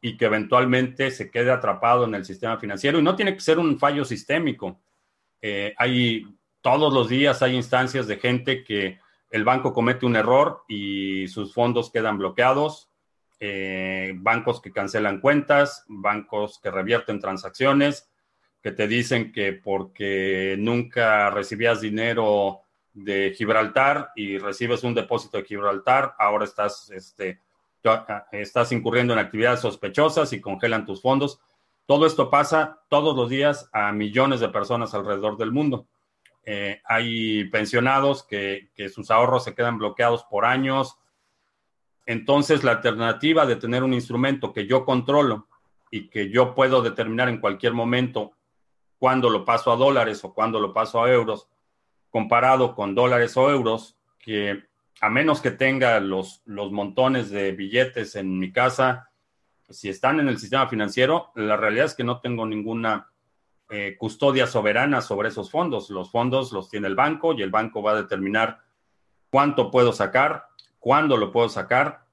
[0.00, 3.00] y que eventualmente se quede atrapado en el sistema financiero.
[3.00, 4.78] Y no tiene que ser un fallo sistémico.
[5.42, 6.24] Eh, hay
[6.60, 9.00] todos los días hay instancias de gente que
[9.32, 12.88] el banco comete un error y sus fondos quedan bloqueados,
[13.40, 18.08] eh, bancos que cancelan cuentas, bancos que revierten transacciones,
[18.66, 25.44] que te dicen que porque nunca recibías dinero de Gibraltar y recibes un depósito de
[25.44, 27.42] Gibraltar, ahora estás, este,
[28.32, 31.38] estás incurriendo en actividades sospechosas y congelan tus fondos.
[31.86, 35.86] Todo esto pasa todos los días a millones de personas alrededor del mundo.
[36.42, 40.98] Eh, hay pensionados que, que sus ahorros se quedan bloqueados por años.
[42.04, 45.46] Entonces, la alternativa de tener un instrumento que yo controlo
[45.88, 48.32] y que yo puedo determinar en cualquier momento
[48.98, 51.48] cuándo lo paso a dólares o cuándo lo paso a euros,
[52.10, 54.64] comparado con dólares o euros, que
[55.00, 59.10] a menos que tenga los, los montones de billetes en mi casa,
[59.68, 63.10] si están en el sistema financiero, la realidad es que no tengo ninguna
[63.68, 65.90] eh, custodia soberana sobre esos fondos.
[65.90, 68.60] Los fondos los tiene el banco y el banco va a determinar
[69.28, 70.46] cuánto puedo sacar,
[70.78, 72.04] cuándo lo puedo sacar.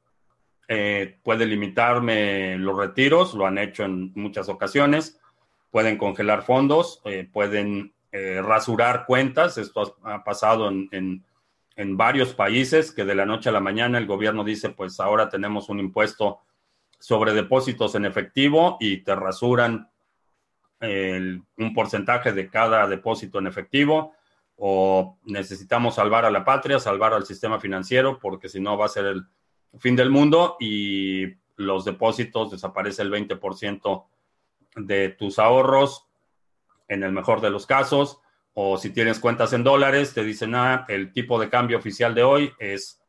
[0.68, 5.20] Eh, puede limitarme los retiros, lo han hecho en muchas ocasiones.
[5.74, 9.58] Pueden congelar fondos, eh, pueden rasurar cuentas.
[9.58, 11.24] Esto ha, pasado en
[11.76, 15.30] en varios países que de la noche a la mañana el gobierno dice, pues ahora
[15.30, 16.42] tenemos un impuesto
[17.00, 19.90] sobre depósitos en efectivo y te rasuran
[20.82, 24.14] un porcentaje de cada depósito en efectivo
[24.58, 28.90] o necesitamos salvar a la patria, salvar al sistema financiero, porque si no va a
[28.90, 29.26] ser el
[29.80, 34.04] fin del mundo y los depósitos desaparece el 20%
[34.76, 36.08] de tus ahorros
[36.88, 38.20] en el mejor de los casos
[38.54, 42.24] o si tienes cuentas en dólares, te dicen, ah, el tipo de cambio oficial de
[42.24, 43.02] hoy es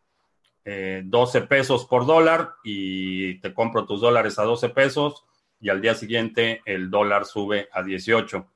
[0.64, 5.24] 12 eh, pesos por dólar y te compro tus dólares a 12 pesos
[5.60, 8.46] y al día siguiente el dólar sube a 18.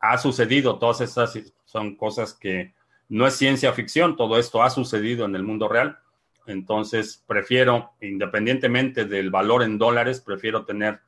[0.00, 2.74] Ha sucedido, todas estas son cosas que
[3.08, 5.98] no es ciencia ficción, todo esto ha sucedido en el mundo real.
[6.46, 11.00] Entonces, prefiero, independientemente del valor en dólares, prefiero tener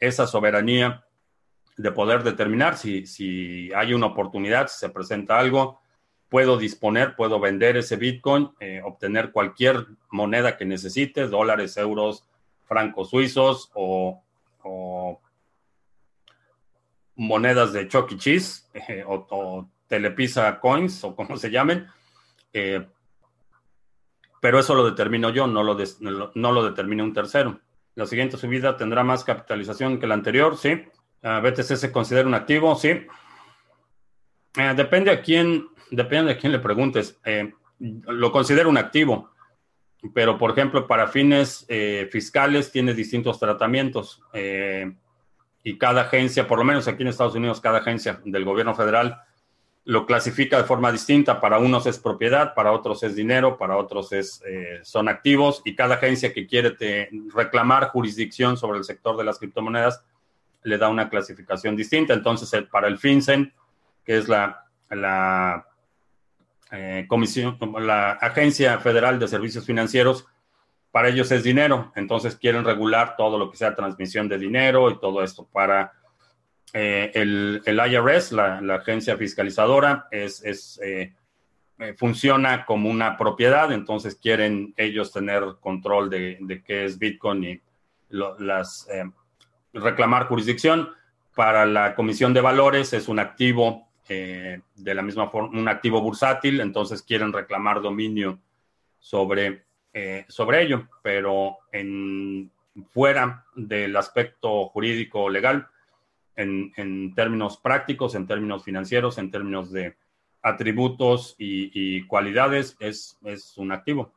[0.00, 1.04] esa soberanía
[1.76, 5.80] de poder determinar si, si hay una oportunidad, si se presenta algo,
[6.28, 12.24] puedo disponer, puedo vender ese Bitcoin, eh, obtener cualquier moneda que necesite, dólares, euros,
[12.64, 14.22] francos suizos o,
[17.14, 18.16] monedas de Chuck E.
[18.18, 21.86] Cheese eh, o, Telepisa Coins o como se llamen.
[22.52, 22.84] Eh,
[24.40, 25.76] pero eso lo determino yo, no lo,
[26.34, 27.60] no lo determina un tercero.
[27.96, 30.84] La siguiente subida tendrá más capitalización que la anterior, sí.
[31.22, 32.90] BTC se considera un activo, sí.
[32.90, 37.18] Eh, depende a quién, depende a quién le preguntes.
[37.24, 39.30] Eh, lo considero un activo,
[40.14, 44.22] pero por ejemplo, para fines eh, fiscales tiene distintos tratamientos.
[45.64, 49.20] y cada agencia, por lo menos aquí en Estados Unidos, cada agencia del gobierno federal
[49.86, 51.40] lo clasifica de forma distinta.
[51.40, 54.42] Para unos es propiedad, para otros es dinero, para otros es,
[54.82, 55.62] son activos.
[55.64, 56.76] Y cada agencia que quiere
[57.32, 60.02] reclamar jurisdicción sobre el sector de las criptomonedas
[60.64, 62.14] le da una clasificación distinta.
[62.14, 63.54] Entonces, para el FinCEN,
[64.04, 65.68] que es la, la
[66.72, 70.26] eh, comisión, la Agencia Federal de Servicios Financieros,
[70.90, 71.92] para ellos es dinero.
[71.94, 75.46] Entonces, quieren regular todo lo que sea transmisión de dinero y todo esto.
[75.52, 75.92] Para
[76.72, 81.12] eh, el, IRS, la, agencia fiscalizadora, es, es eh,
[81.96, 87.60] funciona como una propiedad, entonces quieren ellos tener control de, qué es Bitcoin y
[88.10, 88.88] las
[89.72, 90.90] reclamar jurisdicción.
[91.34, 96.00] Para la Comisión de Valores es un activo eh, de la misma forma, un activo
[96.00, 98.38] bursátil, entonces quieren reclamar dominio
[98.98, 102.50] sobre, eh, sobre ello, pero en,
[102.90, 105.68] fuera del aspecto jurídico legal,
[106.36, 109.96] en, términos prácticos, en términos financieros, en términos de
[110.42, 114.12] atributos y, cualidades, es, es un activo.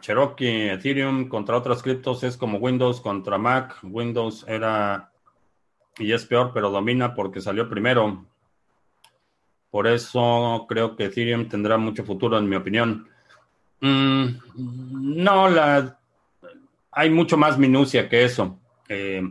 [0.00, 3.76] Cherokee, Ethereum contra otras criptos es como Windows contra Mac.
[3.82, 5.10] Windows era
[5.98, 8.24] y es peor, pero domina porque salió primero.
[9.70, 13.08] Por eso creo que Ethereum tendrá mucho futuro, en mi opinión.
[13.80, 14.26] Mm,
[15.24, 15.98] no, la,
[16.90, 18.58] hay mucho más minucia que eso.
[18.88, 19.22] Eh,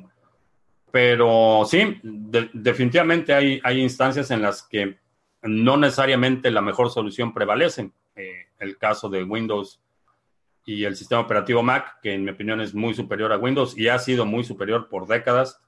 [0.96, 4.98] pero sí, definitivamente hay, hay instancias en las que
[5.41, 7.91] no necesariamente la mejor solución prevalece.
[8.16, 9.82] Eh, el caso de Windows
[10.66, 13.89] y el sistema operativo Mac, que en mi opinión es muy superior a Windows y
[13.89, 15.60] ha sido muy superior por décadas,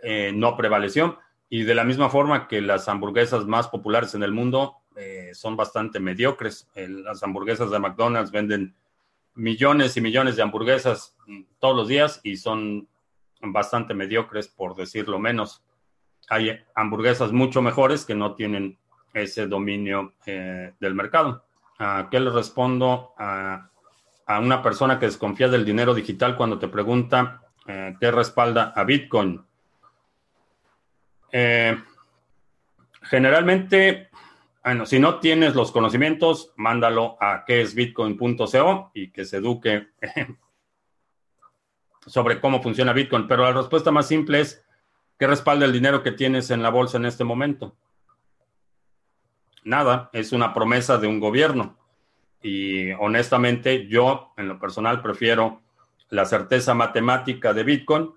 [0.00, 1.18] eh, no prevaleció.
[1.48, 5.56] Y de la misma forma que las hamburguesas más populares en el mundo eh, son
[5.56, 6.68] bastante mediocres.
[6.74, 8.74] las hamburguesas de McDonald's venden
[9.34, 12.86] millones y millones de hamburguesas mm, todos los días y son
[13.40, 15.62] bastante mediocres, por decirlo menos.
[16.28, 18.78] Hay hamburguesas mucho mejores que no tienen
[19.12, 21.44] ese dominio eh, del mercado.
[21.78, 23.70] ¿A qué le respondo a
[24.30, 28.84] a una persona que desconfía del dinero digital cuando te pregunta eh, qué respalda a
[28.84, 29.44] Bitcoin.
[31.32, 31.76] Eh,
[33.02, 34.08] generalmente,
[34.62, 39.88] bueno, si no tienes los conocimientos, mándalo a queesbitcoin.co y que se eduque
[42.06, 43.26] sobre cómo funciona Bitcoin.
[43.28, 44.64] Pero la respuesta más simple es
[45.18, 47.76] ¿qué respalda el dinero que tienes en la bolsa en este momento?
[49.64, 51.76] Nada, es una promesa de un gobierno.
[52.42, 55.60] Y honestamente, yo en lo personal prefiero
[56.08, 58.10] la certeza matemática de Bitcoin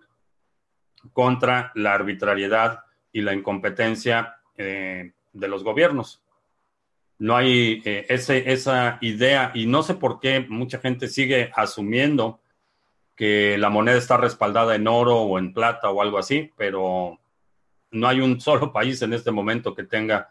[1.12, 6.24] contra la arbitrariedad y la incompetencia eh, de los gobiernos.
[7.20, 12.40] No hay eh, esa idea y no sé por qué mucha gente sigue asumiendo
[13.16, 17.20] que la moneda está respaldada en oro o en plata o algo así, pero
[17.92, 20.30] no hay un solo país en este momento que tenga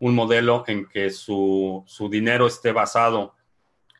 [0.00, 3.34] un modelo en que su, dinero esté basado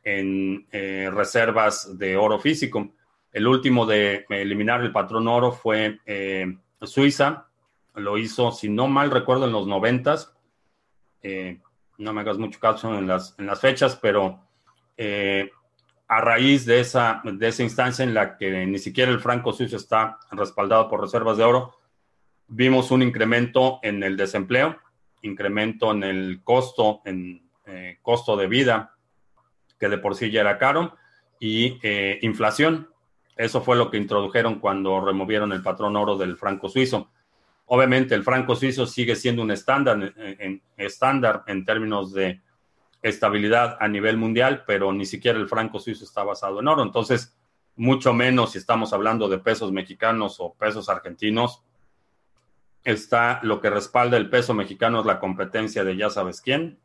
[0.03, 2.91] en eh, reservas de oro físico.
[3.32, 7.49] El último de eliminar el patrón oro fue eh, Suiza.
[7.95, 10.35] Lo hizo, si no mal recuerdo, en los noventas.
[11.22, 11.61] Eh,
[11.97, 14.41] no me hagas mucho caso en las, en las fechas, pero
[16.07, 19.76] a raíz de esa, de esa instancia en la que ni siquiera el franco suizo
[19.76, 21.76] está respaldado por reservas de oro,
[22.46, 24.78] vimos un incremento en el desempleo,
[25.22, 28.94] incremento en el costo, en eh, costo de vida,
[29.78, 30.96] que de por sí ya era caro,
[31.40, 32.90] y eh, inflación.
[33.36, 37.11] Eso fue lo que introdujeron cuando removieron el patrón oro del franco suizo.
[37.66, 42.42] Obviamente el franco suizo sigue siendo un estándar en, estándar en términos de
[43.05, 46.82] estabilidad a nivel mundial, pero ni siquiera el franco suizo está basado en oro.
[46.82, 47.36] Entonces,
[47.76, 51.62] mucho menos si estamos hablando de pesos mexicanos o pesos argentinos,
[52.82, 56.78] está lo que respalda el peso mexicano es la competencia de ya sabes quién.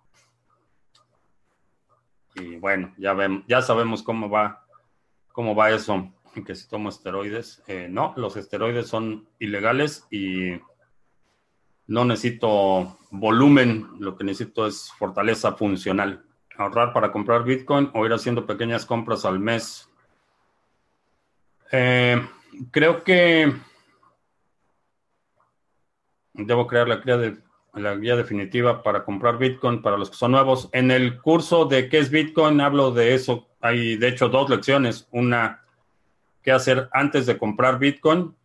[2.36, 3.16] Y bueno, ya
[3.48, 4.66] ya sabemos cómo va,
[5.32, 6.12] cómo va eso,
[6.46, 7.64] que si tomo esteroides.
[7.68, 10.60] Eh, no, los esteroides son ilegales y
[11.90, 16.24] no necesito volumen, lo que necesito es fortaleza funcional.
[16.56, 19.90] Ahorrar para comprar Bitcoin o ir haciendo pequeñas compras al mes.
[21.72, 22.22] Eh,
[22.70, 23.52] creo que
[26.34, 27.02] debo crear la
[27.74, 30.70] la guía definitiva para comprar Bitcoin para los que son nuevos.
[30.74, 33.48] En el curso de qué es Bitcoin hablo de eso.
[33.62, 35.08] Hay de hecho dos lecciones.
[35.12, 35.64] Una,
[36.44, 38.36] qué hacer antes de comprar Bitcoin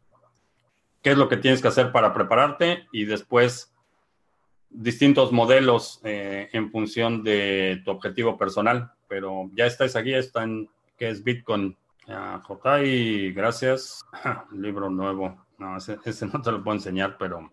[1.04, 3.72] qué es lo que tienes que hacer para prepararte y después
[4.70, 8.90] distintos modelos eh, en función de tu objetivo personal.
[9.06, 11.76] Pero ya está esa guía, está en qué es Bitcoin.
[12.08, 14.02] Uh, Jotay, gracias.
[14.52, 15.44] libro nuevo.
[15.58, 17.52] No, ese, ese, no te lo puedo enseñar, pero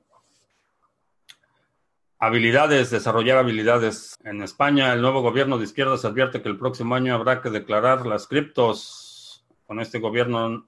[2.20, 4.18] habilidades, desarrollar habilidades.
[4.24, 8.06] En España, el nuevo gobierno de izquierdas advierte que el próximo año habrá que declarar
[8.06, 9.46] las criptos.
[9.68, 10.68] Con este gobierno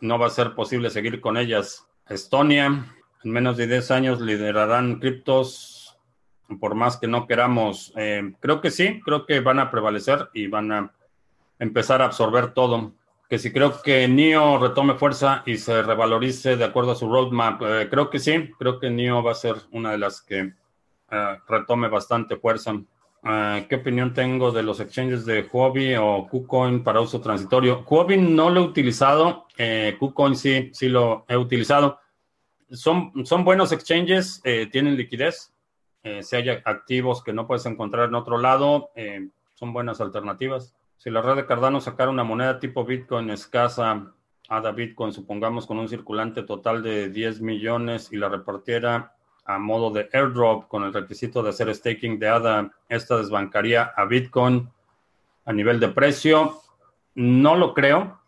[0.00, 1.86] no va a ser posible seguir con ellas.
[2.10, 2.66] Estonia,
[3.22, 5.96] en menos de 10 años liderarán criptos,
[6.58, 7.92] por más que no queramos.
[7.96, 10.92] Eh, creo que sí, creo que van a prevalecer y van a
[11.60, 12.94] empezar a absorber todo.
[13.28, 17.62] Que si creo que NIO retome fuerza y se revalorice de acuerdo a su roadmap,
[17.62, 20.52] eh, creo que sí, creo que NIO va a ser una de las que
[21.10, 22.72] eh, retome bastante fuerza.
[23.22, 27.84] ¿Qué opinión tengo de los exchanges de Huobi o KuCoin para uso transitorio?
[27.86, 29.46] Huobi no lo he utilizado,
[29.98, 31.98] KuCoin sí, sí lo he utilizado
[32.70, 35.52] son, son buenos exchanges, eh, tienen liquidez.
[36.02, 40.74] Eh, si hay activos que no puedes encontrar en otro lado, eh, son buenas alternativas.
[40.96, 44.12] Si la red de Cardano sacara una moneda tipo Bitcoin escasa,
[44.48, 49.14] ADA Bitcoin, supongamos con un circulante total de 10 millones y la repartiera
[49.54, 54.04] a modo de airdrop con el requisito de hacer staking de ADA, esta desbancaría a
[54.04, 54.68] Bitcoin
[55.44, 56.60] a nivel de precio.
[57.14, 58.20] No lo creo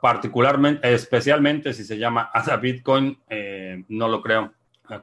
[0.00, 4.52] particularmente, especialmente si se llama ADA Bitcoin, eh, no lo creo.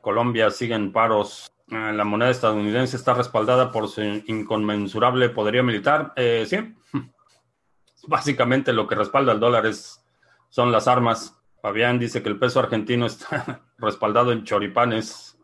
[0.02, 1.52] Colombia sigue en paros.
[1.70, 6.14] Eh, la moneda estadounidense está respaldada por su inconmensurable poderío militar.
[6.16, 6.58] Eh, sí,
[8.08, 10.04] básicamente lo que respalda el dólar es,
[10.50, 11.38] son las armas.
[11.66, 15.36] Fabián dice que el peso argentino está respaldado en choripanes.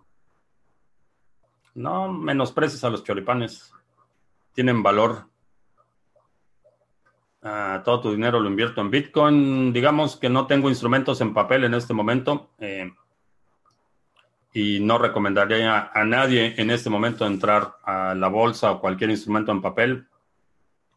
[1.74, 3.74] No menosprecies a los choripanes.
[4.54, 5.26] Tienen valor.
[7.42, 9.74] Ah, todo tu dinero lo invierto en Bitcoin.
[9.74, 12.94] Digamos que no tengo instrumentos en papel en este momento eh,
[14.54, 19.52] y no recomendaría a, nadie en este momento entrar a la bolsa o cualquier instrumento
[19.52, 20.08] en papel.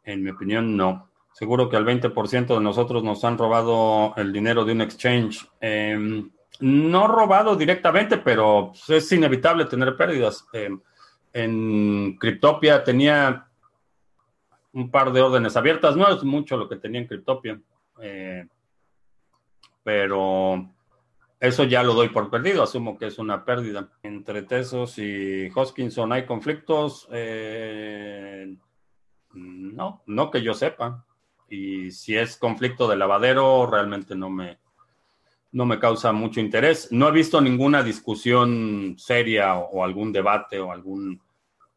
[0.04, 1.08] En mi opinión, no.
[1.34, 5.44] Seguro que al 20% de nosotros nos han robado el dinero de un exchange.
[5.60, 6.30] Em,
[6.60, 10.46] no robado directamente, pero es inevitable tener pérdidas.
[10.52, 10.80] Em,
[11.32, 13.48] en Cryptopia tenía
[14.74, 15.96] un par de órdenes abiertas.
[15.96, 17.60] No es mucho lo que tenía en Cryptopia.
[18.00, 18.46] Eh,
[19.82, 20.70] pero
[21.40, 23.88] eso ya lo doy por perdido, asumo que es una pérdida.
[24.04, 27.08] Entre Tesos y Hoskinson hay conflictos.
[27.10, 28.56] Eh,
[29.32, 31.04] no, no que yo sepa.
[31.48, 34.58] Y si es conflicto de lavadero, realmente no me,
[35.52, 36.90] no me causa mucho interés.
[36.90, 41.20] No he visto ninguna discusión seria o, algún debate o algún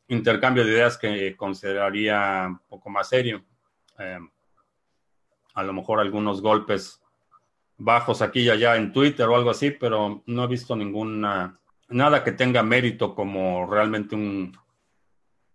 [0.07, 3.43] intercambio de ideas que consideraría un poco más serio.
[3.99, 4.19] Eh,
[5.53, 7.01] a lo mejor algunos golpes
[7.77, 11.59] bajos aquí y allá en Twitter o algo así, pero no he visto ninguna,
[11.89, 14.57] nada que tenga mérito como realmente un,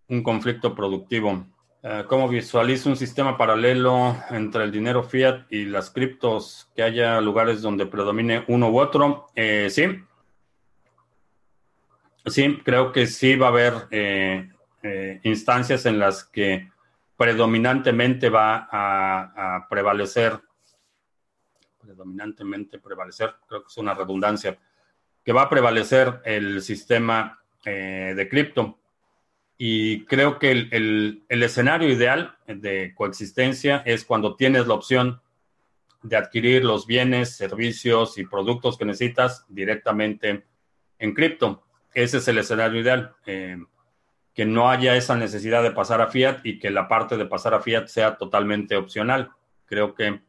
[0.08, 1.44] un conflicto productivo.
[1.84, 6.70] Eh, ¿Cómo visualizo un sistema paralelo entre el dinero fiat y las criptos?
[6.76, 9.26] Que haya lugares donde predomine uno u otro.
[9.34, 10.04] Eh, sí.
[12.24, 14.48] Sí, creo que sí va a haber eh,
[15.24, 16.70] instancias en las que
[17.16, 20.40] predominantemente va a, prevalecer,
[21.80, 24.56] predominantemente prevalecer, creo que es una redundancia,
[25.24, 28.81] que va a prevalecer el sistema de cripto
[29.64, 35.22] y creo que el, escenario ideal de coexistencia es cuando tienes la opción
[36.02, 40.42] de adquirir los bienes, servicios y productos que necesitas directamente
[40.98, 41.62] en cripto.
[41.94, 43.14] Ese es el escenario ideal.
[43.24, 43.56] Eh,
[44.34, 47.54] que no haya esa necesidad de pasar a fiat y que la parte de pasar
[47.54, 49.30] a fiat sea totalmente opcional.
[49.66, 50.22] Creo que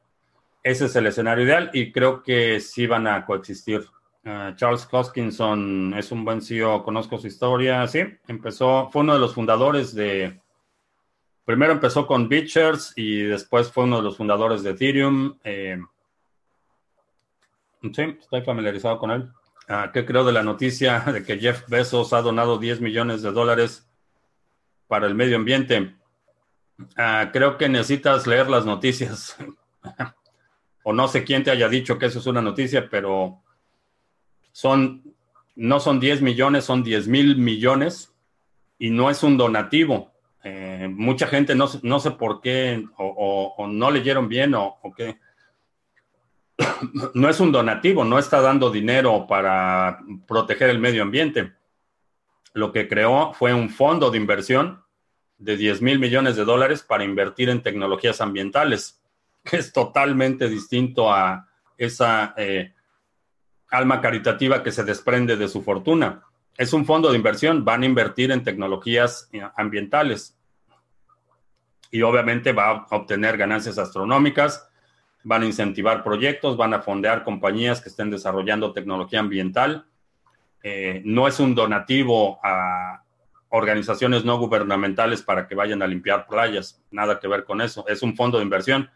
[0.61, 3.83] ese es el escenario ideal y creo que sí van a coexistir
[4.25, 9.19] Ah, Charles Hoskinson es un buen CEO, conozco su historia, sí, empezó, fue uno de
[9.19, 10.39] los fundadores de,
[11.45, 15.37] primero empezó con Beachers y después fue uno de los fundadores de Ethereum.
[15.43, 15.77] Eh,
[17.81, 19.29] sí, estoy familiarizado con él.
[19.67, 23.31] Ah, ¿Qué creo de la noticia de que Jeff Bezos ha donado 10 millones de
[23.31, 23.87] dólares
[24.87, 25.95] para el medio ambiente?
[26.97, 29.37] Ah, creo que necesitas leer las noticias.
[30.83, 33.42] o no sé quién te haya dicho que eso es una noticia, pero
[34.53, 35.03] son,
[35.55, 38.13] no son 10 millones, son 10 mil millones
[38.77, 40.13] y no es un donativo.
[40.43, 45.19] Eh, mucha gente no, no, sé por qué o, no leyeron bien o, qué.
[47.13, 51.53] no es un donativo, no está dando dinero para proteger el medio ambiente.
[52.53, 54.83] Lo que creó fue un fondo de inversión
[55.39, 59.01] de 10 mil millones de dólares para invertir en tecnologías ambientales,
[59.43, 62.73] que es totalmente distinto a esa eh,
[63.73, 66.21] alma caritativa que se desprende de su fortuna.
[66.57, 70.37] Es un fondo de inversión, van a invertir en tecnologías eh, ambientales
[71.89, 74.69] y obviamente va a obtener ganancias astronómicas,
[75.23, 79.87] van a incentivar proyectos, van a fondear compañías que estén desarrollando tecnología ambiental.
[80.61, 83.03] Eh, no es un donativo a
[83.49, 88.03] organizaciones no gubernamentales para que vayan a limpiar playas, nada que ver con eso, es
[88.03, 88.89] un fondo de inversión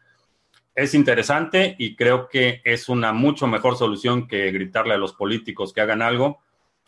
[0.77, 5.73] es interesante y creo que es una mucho mejor solución que gritarle a los políticos
[5.73, 6.39] que hagan algo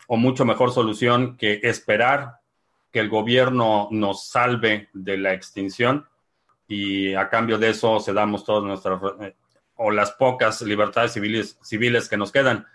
[0.06, 2.36] o mucho mejor solución que esperar
[2.92, 6.06] que el gobierno nos salve de la extinción
[6.68, 9.34] y a cambio de eso se damos todas nuestras eh,
[9.74, 12.66] o las pocas libertades civiles, civiles que nos quedan.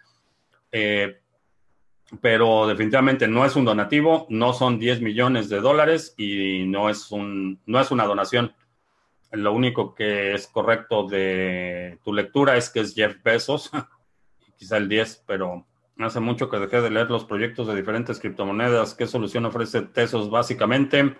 [0.70, 1.22] Eh,
[2.20, 7.10] pero definitivamente no es un donativo, no son 10 millones de dólares y no es,
[7.10, 8.54] un, no es una donación
[9.36, 13.72] lo único que es correcto de tu lectura es que es Jeff Bezos,
[14.58, 15.66] quizá el 10, pero
[16.00, 18.94] hace mucho que dejé de leer los proyectos de diferentes criptomonedas.
[18.94, 20.30] ¿Qué solución ofrece Tesos?
[20.30, 21.16] Básicamente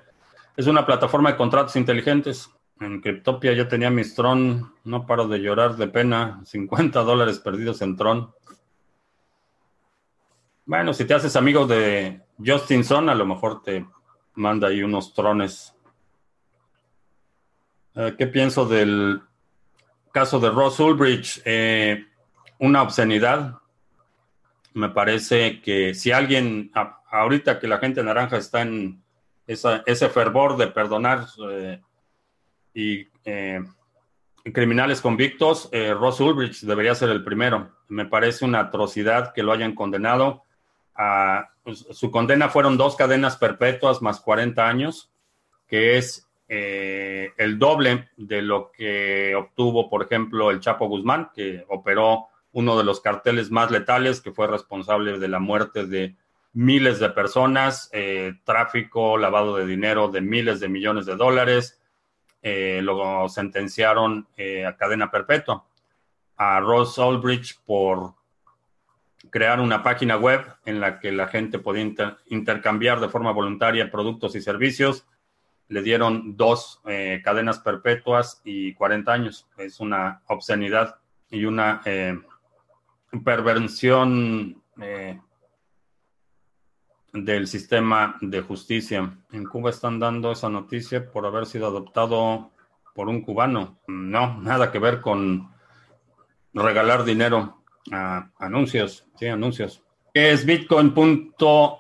[0.58, 2.50] es una plataforma de contratos inteligentes.
[2.80, 7.82] En Cryptopia yo tenía mi Tron, no paro de llorar de pena, 50 dólares perdidos
[7.82, 8.34] en Tron.
[10.66, 13.86] Bueno, si te haces amigo de Justin Son, a lo mejor te
[14.34, 15.75] manda ahí unos trones
[18.18, 19.22] ¿Qué pienso del
[20.12, 21.40] caso de Ross Ulbricht?
[21.46, 22.06] Eh,
[22.60, 23.60] una obscenidad.
[24.74, 26.72] Me parece que si alguien,
[27.10, 29.02] ahorita que la gente naranja está en
[29.48, 31.80] ese fervor de perdonar eh,
[32.74, 33.08] y
[34.52, 37.78] criminales convictos, Ross Ulbricht debería ser el primero.
[37.88, 40.44] Me parece una atrocidad que lo hayan condenado.
[41.64, 45.10] Pues, su condena fueron dos cadenas perpetuas más 40 años,
[45.66, 51.66] que es eh, el doble de lo que obtuvo, por ejemplo, el Chapo Guzmán, que
[51.70, 56.16] operó uno de los carteles más letales, que fue responsable de la muerte de
[56.54, 61.82] miles de personas, eh, tráfico, lavado de dinero de miles de millones de dólares.
[62.42, 64.28] Eh, lo sentenciaron
[64.68, 65.66] a cadena perpetua.
[66.38, 68.14] A Ross Ulbricht por
[69.32, 74.36] crear una página web en la que la gente podía intercambiar de forma voluntaria productos
[74.36, 75.06] y servicios
[75.68, 79.48] le dieron dos eh, cadenas perpetuas y 40 años.
[79.58, 81.00] Es una obscenidad
[81.30, 82.20] y una eh,
[83.24, 85.20] perversión eh,
[87.14, 89.18] del sistema de justicia.
[89.32, 92.52] En Cuba están dando esa noticia por haber sido adoptado
[92.94, 93.80] por un cubano.
[93.88, 95.50] No, nada que ver con
[96.54, 97.62] regalar dinero
[97.92, 99.08] a anuncios.
[99.18, 99.82] Sí, anuncios.
[100.14, 101.78] Es bitcoin.co,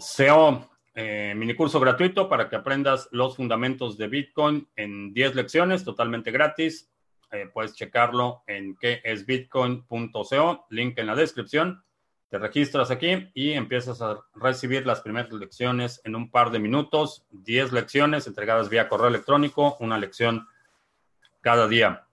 [0.96, 6.32] eh, mini curso gratuito para que aprendas los fundamentos de Bitcoin en 10 lecciones, totalmente
[6.32, 6.90] gratis.
[7.32, 11.84] Eh, puedes checarlo en que es bitcoin.co, link en la descripción.
[12.30, 17.26] Te registras aquí y empiezas a recibir las primeras lecciones en un par de minutos.
[17.32, 20.48] 10 lecciones entregadas vía correo electrónico, una lección
[21.42, 22.08] cada día.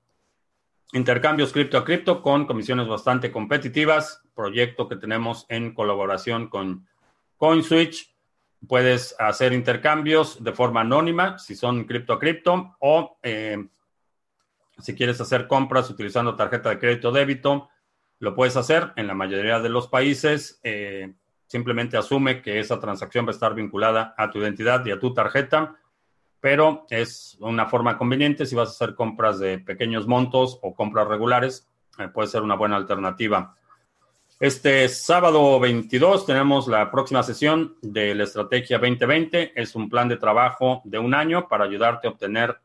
[0.93, 4.22] Intercambios cripto a cripto con comisiones bastante competitivas.
[4.35, 6.87] Proyecto que tenemos en colaboración con
[7.37, 8.12] CoinSwitch.
[8.69, 13.67] Puedes hacer intercambios de forma anónima si son cripto a cripto o eh,
[14.79, 17.69] si quieres hacer compras utilizando tarjeta de crédito o débito,
[18.19, 20.61] lo puedes hacer en la mayoría de los países.
[20.63, 21.13] Eh,
[21.47, 25.13] simplemente asume que esa transacción va a estar vinculada a tu identidad y a tu
[25.13, 25.77] tarjeta
[26.43, 31.07] pero es una forma conveniente si vas a hacer compras de pequeños montos o compras
[31.07, 31.69] regulares,
[32.01, 33.55] eh, puede ser una buena alternativa.
[34.43, 39.53] Este sábado 22 tenemos la próxima sesión de la Estrategia 2020.
[39.55, 42.59] Es un plan de trabajo de un año para ayudarte a obtener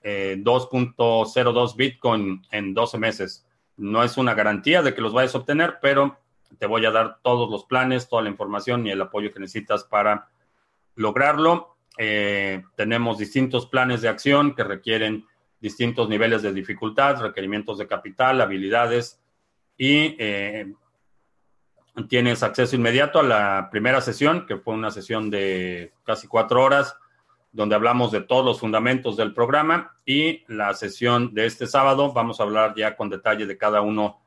[0.00, 3.44] 2.02 eh, Bitcoin en 12 meses.
[3.76, 6.16] No es una garantía de que los vayas a obtener, pero
[6.56, 9.82] te voy a dar todos los planes, toda la información y el apoyo que necesitas
[9.82, 10.28] para
[10.94, 11.78] lograrlo.
[11.98, 15.26] Eh, tenemos distintos planes de acción que requieren
[15.60, 19.20] distintos niveles de dificultad, requerimientos de capital, habilidades
[19.76, 20.74] y eh,
[22.06, 26.96] tienes acceso inmediato a la primera sesión, que fue una sesión de casi cuatro horas,
[27.52, 32.38] donde hablamos de todos los fundamentos del programa y la sesión de este sábado vamos
[32.38, 34.20] a hablar ya con detalle de cada uno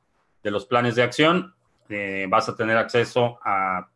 [0.43, 1.53] de los planes de acción.
[1.89, 3.88] Eh, vas a tener acceso a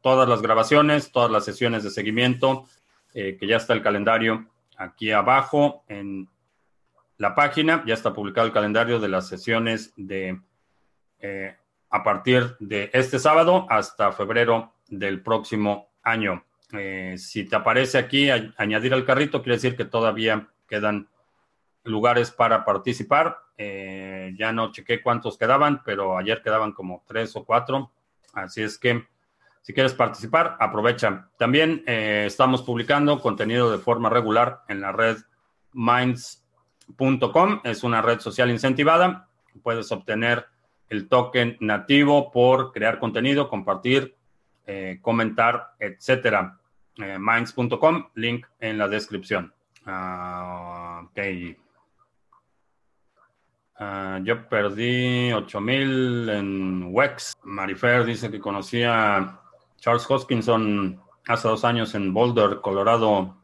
[0.00, 2.64] todas las grabaciones, todas las sesiones de seguimiento,
[3.12, 6.28] eh, que ya está el calendario aquí abajo en
[7.18, 7.84] la página.
[7.86, 10.40] Ya está publicado el calendario de las sesiones de
[11.20, 11.56] eh,
[11.90, 16.44] a partir de este sábado hasta febrero del próximo año.
[16.72, 21.08] Eh, si te aparece aquí añadir al carrito, quiere decir que todavía quedan
[21.84, 23.38] lugares para participar.
[23.58, 27.90] ya no chequé cuántos quedaban, pero ayer quedaban como tres o cuatro.
[28.32, 29.04] Así es que
[29.62, 31.28] si quieres participar, aprovecha.
[31.36, 35.18] También eh, estamos publicando contenido de forma regular en la red
[35.72, 37.60] minds.com.
[37.64, 39.28] Es una red social incentivada.
[39.62, 40.46] Puedes obtener
[40.90, 44.14] el token nativo por crear contenido, compartir,
[44.66, 46.58] eh, comentar, etcétera.
[46.96, 49.54] Eh, minds.com, link en la descripción.
[49.86, 51.08] Ah,
[54.22, 57.32] yo perdí 8000 en Wex.
[57.44, 59.40] Marifer dice que conocía
[59.78, 63.40] Charles Hoskinson hace dos años en Boulder, Colorado,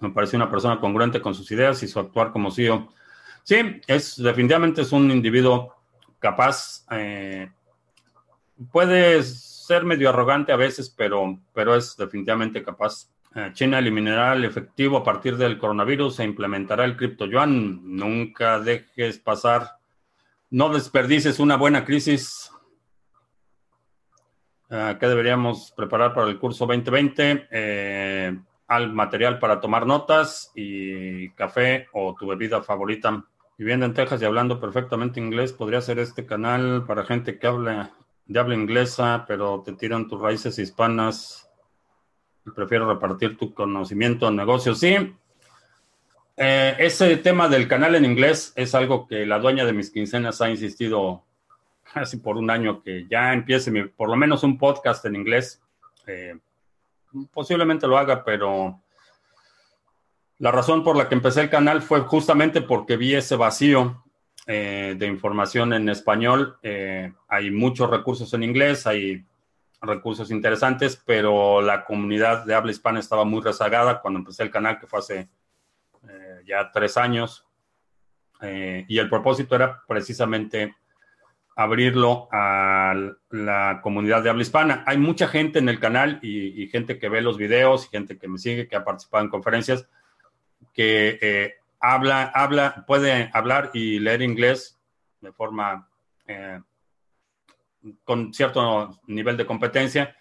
[0.00, 2.88] me pareció una persona congruente con sus ideas y su actuar como CEO.
[3.42, 5.75] Sí, es definitivamente es un individuo
[6.18, 6.86] capaz.
[6.90, 7.50] Eh,
[8.70, 13.10] puede ser medio arrogante a veces, pero, pero es definitivamente capaz.
[13.34, 17.80] Eh, China eliminará el efectivo a partir del coronavirus e implementará el cripto yuan.
[17.84, 19.78] Nunca dejes pasar,
[20.50, 22.50] no desperdices una buena crisis
[24.68, 27.48] Ah, ¿Qué deberíamos preparar para el curso 2020?
[27.50, 28.36] Eh,
[28.66, 33.24] al material para tomar notas y café o tu bebida favorita.
[33.58, 37.92] Viviendo en Texas y hablando perfectamente inglés, podría ser este canal para gente que habla
[38.26, 41.48] de habla inglesa, pero te tiran tus raíces hispanas.
[42.44, 44.78] Y prefiero repartir tu conocimiento en negocios.
[44.78, 44.96] Sí,
[46.36, 50.42] eh, ese tema del canal en inglés es algo que la dueña de mis quincenas
[50.42, 51.24] ha insistido
[51.94, 55.62] casi por un año que ya empiece por lo menos un podcast en inglés.
[56.06, 56.38] Eh,
[57.32, 58.82] posiblemente lo haga, pero
[60.38, 64.04] la razón por la que empecé el canal fue justamente porque vi ese vacío
[64.46, 66.58] eh, de información en español.
[66.62, 69.24] Eh, hay muchos recursos en inglés, hay
[69.80, 74.78] recursos interesantes, pero la comunidad de habla hispana estaba muy rezagada cuando empecé el canal,
[74.78, 75.28] que fue hace
[76.44, 77.44] ya tres años.
[78.42, 80.74] y el propósito era precisamente
[81.56, 82.94] abrirlo a
[83.30, 84.84] la comunidad de habla hispana.
[84.86, 88.28] Hay mucha gente en el canal y, gente que ve los videos y gente que
[88.28, 89.88] me sigue, que ha participado en conferencias,
[90.76, 94.78] que eh, habla, habla, puede hablar y leer inglés
[95.20, 95.88] de forma
[96.28, 96.60] eh,
[98.04, 100.14] con cierto nivel de competencia,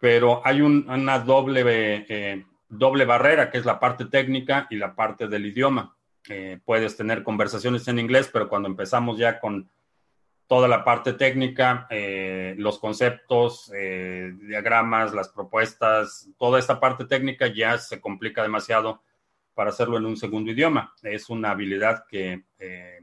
[0.00, 1.62] pero hay una doble,
[2.08, 5.94] eh, doble barrera, que es la parte técnica y la parte del idioma.
[6.64, 9.70] puedes tener conversaciones en inglés, pero cuando empezamos ya con
[10.48, 17.46] toda la parte técnica, eh, los conceptos, eh, diagramas, las propuestas, toda esta parte técnica
[17.46, 19.02] ya se complica demasiado
[19.58, 20.94] para hacerlo en un segundo idioma.
[21.02, 23.00] Es una habilidad que eh,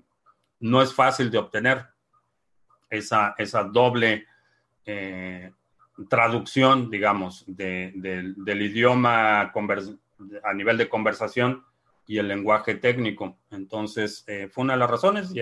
[0.61, 1.85] no es fácil de obtener,
[2.89, 4.25] esa, esa doble
[6.07, 11.65] traducción, digamos, del idioma a nivel de conversación
[12.07, 13.37] y el lenguaje técnico.
[13.51, 15.41] Entonces, fue una de las razones y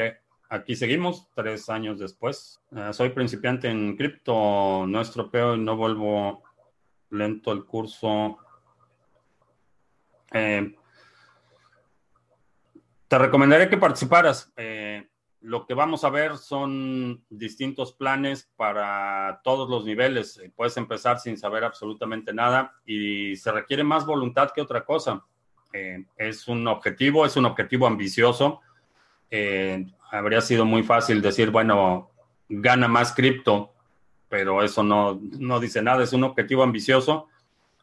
[0.49, 2.59] Aquí seguimos tres años después.
[2.91, 6.43] Soy principiante en cripto, no estropeo y no vuelvo
[7.09, 8.37] lento el curso.
[10.31, 10.75] Eh,
[13.13, 14.51] te recomendaría que participaras.
[14.57, 15.07] Eh,
[15.41, 20.39] lo que vamos a ver son distintos planes para todos los niveles.
[20.39, 25.23] Eh, puedes empezar sin saber absolutamente nada y se requiere más voluntad que otra cosa.
[26.17, 28.61] es un objetivo, es un objetivo ambicioso
[29.29, 32.09] eh, habría sido muy fácil decir, bueno,
[32.49, 33.73] gana más cripto,
[34.27, 37.27] pero eso no, no dice nada, es un objetivo ambicioso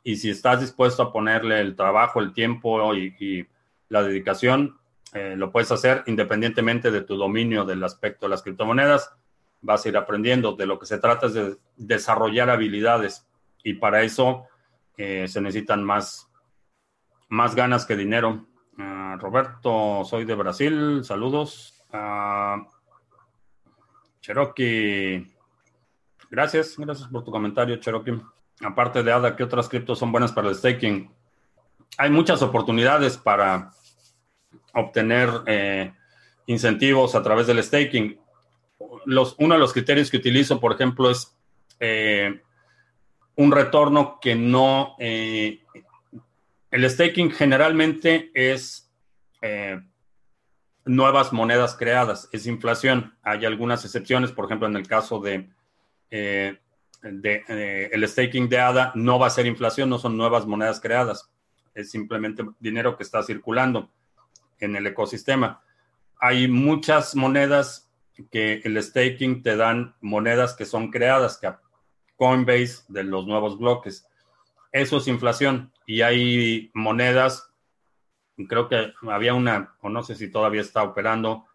[0.03, 3.47] y si estás dispuesto a ponerle el trabajo, el tiempo y,
[3.89, 4.80] la dedicación,
[5.13, 9.13] eh, lo puedes hacer independientemente de tu dominio del aspecto de las criptomonedas.
[9.61, 10.53] Vas a ir aprendiendo.
[10.53, 13.27] De lo que se trata es de desarrollar habilidades
[13.63, 14.47] y para eso
[14.97, 16.29] eh, se necesitan más,
[17.29, 18.47] más ganas que dinero.
[18.79, 21.77] Ah, Roberto, soy de Brasil, saludos.
[24.21, 25.27] Cherokee,
[26.31, 28.21] gracias, gracias por tu comentario, Cherokee.
[28.63, 31.11] Aparte de ADA, ¿qué otras criptos son buenas para el staking?
[31.99, 33.73] Hay muchas oportunidades para
[34.75, 35.93] obtener eh,
[36.47, 38.19] incentivos a través del staking.
[39.07, 41.37] Los, uno de los criterios que utilizo, por ejemplo, es
[41.79, 42.41] eh,
[43.37, 45.61] un retorno que no eh,
[46.71, 48.93] el staking generalmente es
[49.43, 49.81] eh,
[50.85, 53.15] nuevas monedas creadas, es inflación.
[53.23, 55.49] Hay algunas excepciones, por ejemplo, en el caso de,
[56.11, 56.59] eh,
[57.03, 61.29] el staking de ADA no va a ser inflación, no son nuevas monedas creadas,
[61.75, 63.91] es simplemente dinero que está circulando
[64.61, 65.63] en el ecosistema.
[66.19, 67.91] Hay muchas monedas
[68.31, 71.51] que el staking te dan monedas que son creadas, que
[72.17, 74.07] Coinbase de los nuevos bloques.
[74.73, 77.51] Eso es inflación y hay monedas,
[78.47, 81.47] creo que había una, o no sé si todavía está operando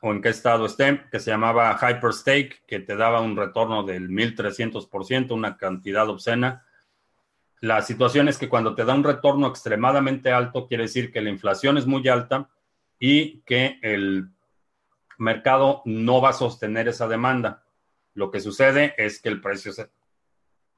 [0.00, 4.08] o en qué estado esté, que se llamaba Hyperstake, que te daba un retorno del
[4.08, 6.66] 1300%, una cantidad obscena.
[7.62, 11.30] La situación es que cuando te da un retorno extremadamente alto, quiere decir que la
[11.30, 12.50] inflación es muy alta
[12.98, 14.30] y que el
[15.16, 17.62] mercado no va a sostener esa demanda.
[18.14, 19.88] Lo que sucede es que el precio se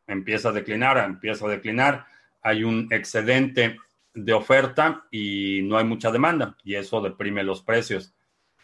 [0.06, 2.06] empieza a declinar, empieza a declinar
[2.42, 3.78] hay un excedente
[4.12, 8.14] de oferta y no hay mucha demanda y eso deprime los precios.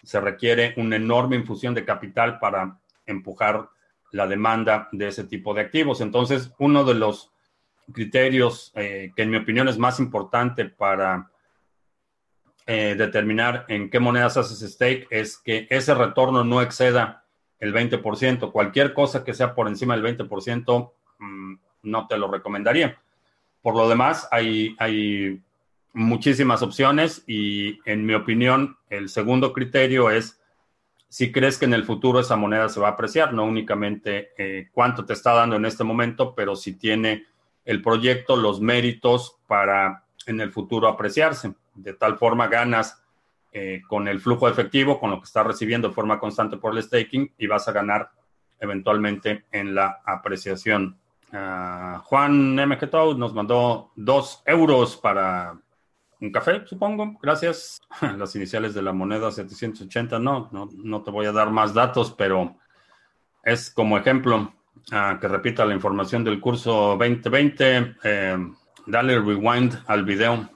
[0.02, 3.70] Se requiere una enorme infusión de capital para empujar
[4.12, 6.02] la demanda de ese tipo de activos.
[6.02, 7.29] Entonces, uno de los
[7.92, 11.30] criterios eh, que en mi opinión es más importante para
[12.66, 17.24] eh, determinar en qué monedas haces stake es que ese retorno no exceda
[17.58, 18.52] el 20%.
[18.52, 22.98] Cualquier cosa que sea por encima del 20%, mm, no te lo recomendaría.
[23.62, 25.42] Por lo demás, hay, hay
[25.92, 30.40] muchísimas opciones y en mi opinión, el segundo criterio es
[31.08, 34.68] si crees que en el futuro esa moneda se va a apreciar, no únicamente eh,
[34.72, 37.26] cuánto te está dando en este momento, pero si tiene
[37.70, 41.54] el proyecto los méritos para en el futuro apreciarse.
[41.72, 43.00] De tal forma ganas
[43.52, 46.82] eh, con el flujo efectivo, con lo que estás recibiendo de forma constante por el
[46.82, 48.10] staking y vas a ganar
[48.58, 50.98] eventualmente en la apreciación.
[51.32, 52.76] Ah, Juan M.
[53.16, 55.56] nos mandó dos euros para
[56.20, 57.20] un café, supongo.
[57.22, 57.80] Gracias.
[58.18, 62.10] Las iniciales de la moneda 780, no, no, no te voy a dar más datos,
[62.18, 62.56] pero
[63.44, 64.52] es como ejemplo
[64.92, 67.96] ah, que repita la información del curso 2020.
[68.02, 68.36] Eh,
[68.86, 70.48] dale rewind al video.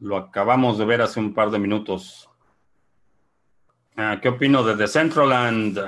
[0.00, 2.28] Lo acabamos de ver hace un par de minutos.
[3.96, 5.78] Ah, ¿Qué opino de Decentraland?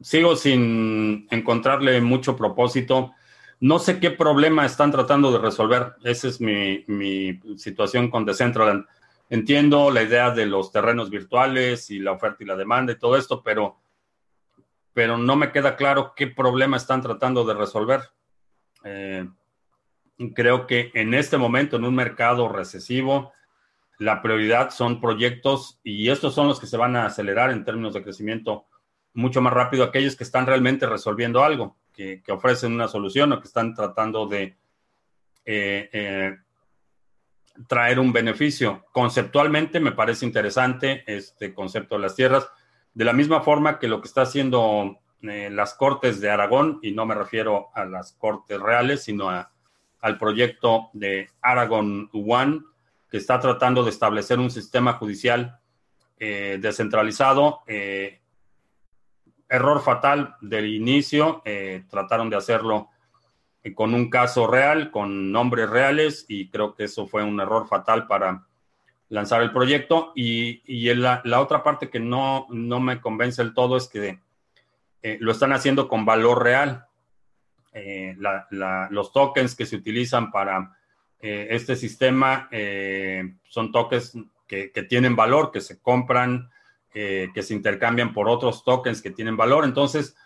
[0.00, 3.12] sigo sin encontrarle mucho propósito.
[3.60, 5.94] No sé qué problema están tratando de resolver.
[6.04, 8.86] Esa es mi, situación con Decentraland.
[9.30, 13.16] Entiendo la idea de los terrenos virtuales y la oferta y la demanda y todo
[13.16, 13.76] esto, pero,
[14.98, 18.00] pero no me queda claro qué problema están tratando de resolver.
[18.82, 19.28] Eh,
[20.34, 23.32] creo que en este momento, en un mercado recesivo,
[24.00, 27.94] la prioridad son proyectos y estos son los que se van a acelerar en términos
[27.94, 28.66] de crecimiento
[29.14, 33.46] mucho más rápido aquellos que están realmente resolviendo algo, que, ofrecen una solución o que
[33.46, 34.58] están tratando de
[35.44, 36.36] eh, eh,
[37.68, 38.84] traer un beneficio.
[38.90, 42.50] Conceptualmente me parece interesante este concepto de las tierras.
[42.98, 46.90] De la misma forma que lo que está haciendo eh, las Cortes de Aragón, y
[46.90, 49.30] no me refiero a las Cortes reales, sino
[50.00, 52.62] al proyecto de Aragón One,
[53.08, 55.60] que está tratando de establecer un sistema judicial
[56.18, 57.60] eh, descentralizado.
[57.68, 58.18] Eh,
[59.48, 61.44] error fatal del inicio,
[61.88, 62.88] trataron de hacerlo
[63.76, 68.08] con un caso real, con nombres reales, y creo que eso fue un error fatal
[68.08, 68.44] para
[69.08, 70.12] lanzar el proyecto.
[70.14, 70.62] Y,
[70.94, 74.18] la, otra parte que no, no me convence del todo es que
[75.02, 76.86] eh, lo están haciendo con valor real.
[77.72, 78.16] Eh,
[78.90, 80.76] los tokens que se utilizan para
[81.20, 82.48] eh, este sistema
[83.48, 86.50] son tokens que, que, tienen valor, que se compran,
[86.92, 89.64] que se intercambian por otros tokens que tienen valor.
[89.64, 90.16] Entonces,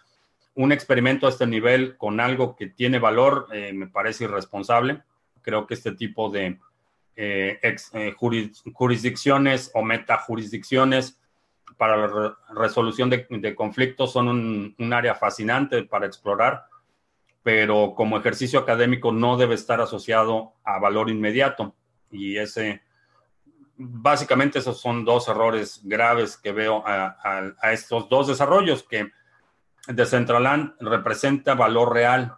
[0.54, 5.02] un experimento a este nivel con algo que tiene valor me parece irresponsable.
[5.42, 6.58] Creo que este tipo de
[8.72, 11.18] jurisdicciones o metajurisdicciones
[11.76, 16.66] para la resolución de, conflictos son un, área fascinante para explorar,
[17.42, 21.74] pero como ejercicio académico no debe estar asociado a valor inmediato.
[22.10, 22.82] Y ese,
[23.76, 29.10] básicamente esos son dos errores graves que veo a, estos dos desarrollos, que
[29.88, 32.36] Decentraland representa valor real.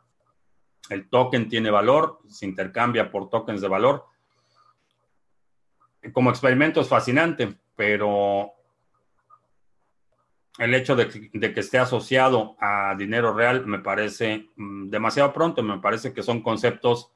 [0.89, 4.07] El token tiene valor, se intercambia por tokens de valor.
[6.13, 8.53] Como experimento es fascinante, pero
[10.59, 15.79] el hecho de, que esté asociado a dinero real me parece mm, demasiado pronto, me
[15.79, 17.11] parece que son conceptos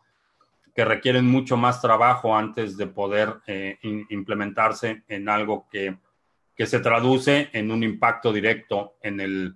[0.74, 3.78] que requieren mucho más trabajo antes de poder eh,
[4.11, 5.97] implementarse en algo que,
[6.57, 9.55] se traduce en un impacto directo en el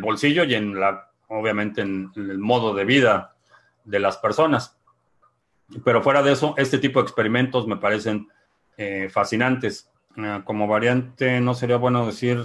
[0.00, 3.34] bolsillo y en la, obviamente, en, el modo de vida
[3.84, 4.73] de las personas.
[5.84, 8.28] Pero fuera de eso, este tipo de experimentos me parecen
[8.76, 9.90] eh, fascinantes.
[10.16, 12.44] Eh, como variante, no sería bueno decir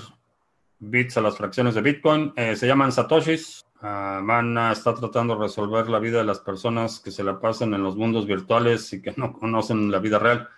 [0.80, 2.34] bits a las fracciones de Bitcoin.
[2.36, 3.66] Eh, se llaman satoshis.
[3.82, 7.74] Uh, Mana está tratando de resolver la vida de las personas que se la pasan
[7.74, 10.50] en los mundos virtuales y que no conocen la vida real.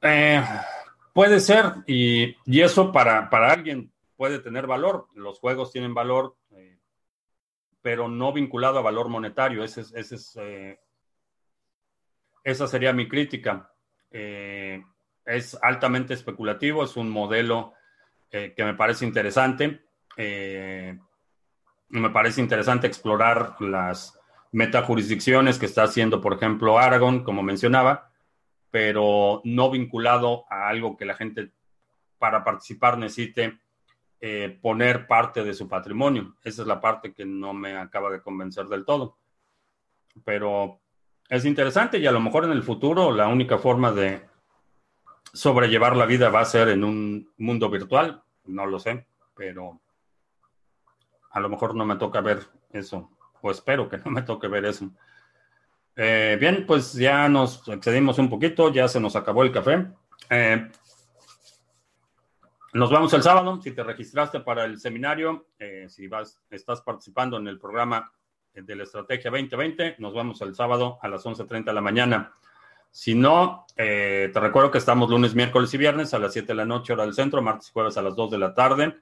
[0.00, 0.42] Eh,
[1.12, 5.08] puede ser, y, eso para, para, alguien puede tener valor.
[5.14, 6.36] Los juegos tienen valor,
[7.82, 9.64] pero no vinculado a valor monetario.
[9.64, 10.38] Ese, ese es,
[12.44, 13.72] esa sería mi crítica.
[14.10, 14.82] Eh,
[15.24, 17.74] es altamente especulativo, es un modelo
[18.30, 19.82] eh, que me parece interesante.
[20.16, 20.98] Eh,
[21.88, 24.18] me parece interesante explorar las
[24.52, 28.10] metajurisdicciones que está haciendo, por ejemplo, Aragón, como mencionaba,
[28.70, 31.50] pero no vinculado a algo que la gente
[32.18, 33.58] para participar necesite
[34.20, 36.36] eh, poner parte de su patrimonio.
[36.42, 39.16] Esa es la parte que no me acaba de convencer del todo.
[40.24, 40.80] Pero
[41.28, 44.28] es interesante y a lo mejor en el futuro la única forma de
[45.32, 49.80] sobrellevar la vida va a ser en un mundo virtual, no lo sé, pero
[51.30, 52.40] a lo mejor no me toca ver
[52.72, 53.10] eso,
[53.40, 54.90] o espero que no me toque ver eso.
[55.96, 59.86] Eh, bien, pues ya nos excedimos un poquito, ya se nos acabó el café.
[60.30, 60.70] Eh,
[62.72, 63.60] nos vamos el sábado.
[63.62, 68.12] Si te registraste para el seminario, eh, si vas, estás participando en el programa
[68.54, 72.32] de la Estrategia 2020, nos vamos el sábado a las 11.30 de la mañana.
[72.90, 76.54] Si no, eh, te recuerdo que estamos lunes, miércoles y viernes a las 7 de
[76.54, 78.96] la noche, hora del centro, martes y jueves a las 2 de la tarde.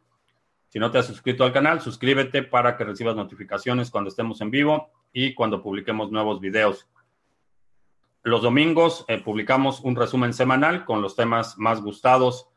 [0.68, 4.50] Si no te has suscrito al canal, suscríbete para que recibas notificaciones cuando estemos en
[4.50, 6.86] vivo y cuando publiquemos nuevos videos.
[8.22, 12.48] Los domingos eh, publicamos un resumen semanal con los temas más gustados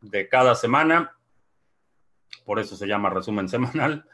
[0.00, 1.16] de cada semana.
[2.44, 4.06] Por eso se llama resumen semanal.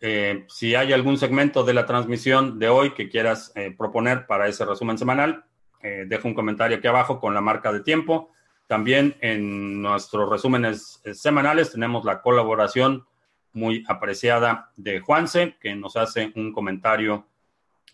[0.00, 4.64] Eh, si hay algún segmento de la transmisión de hoy que quieras proponer para ese
[4.64, 5.46] resumen semanal,
[5.86, 8.32] eh, dejo un comentario aquí abajo con la marca de tiempo.
[8.66, 13.06] También en nuestros resúmenes eh, semanales tenemos la colaboración
[13.52, 17.28] muy apreciada de Juanse, que nos hace un comentario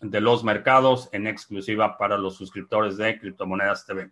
[0.01, 4.09] de los mercados en exclusiva para los suscriptores de Criptomonedas TV.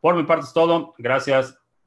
[0.00, 0.94] Por mi parte es todo.
[0.96, 1.59] Gracias.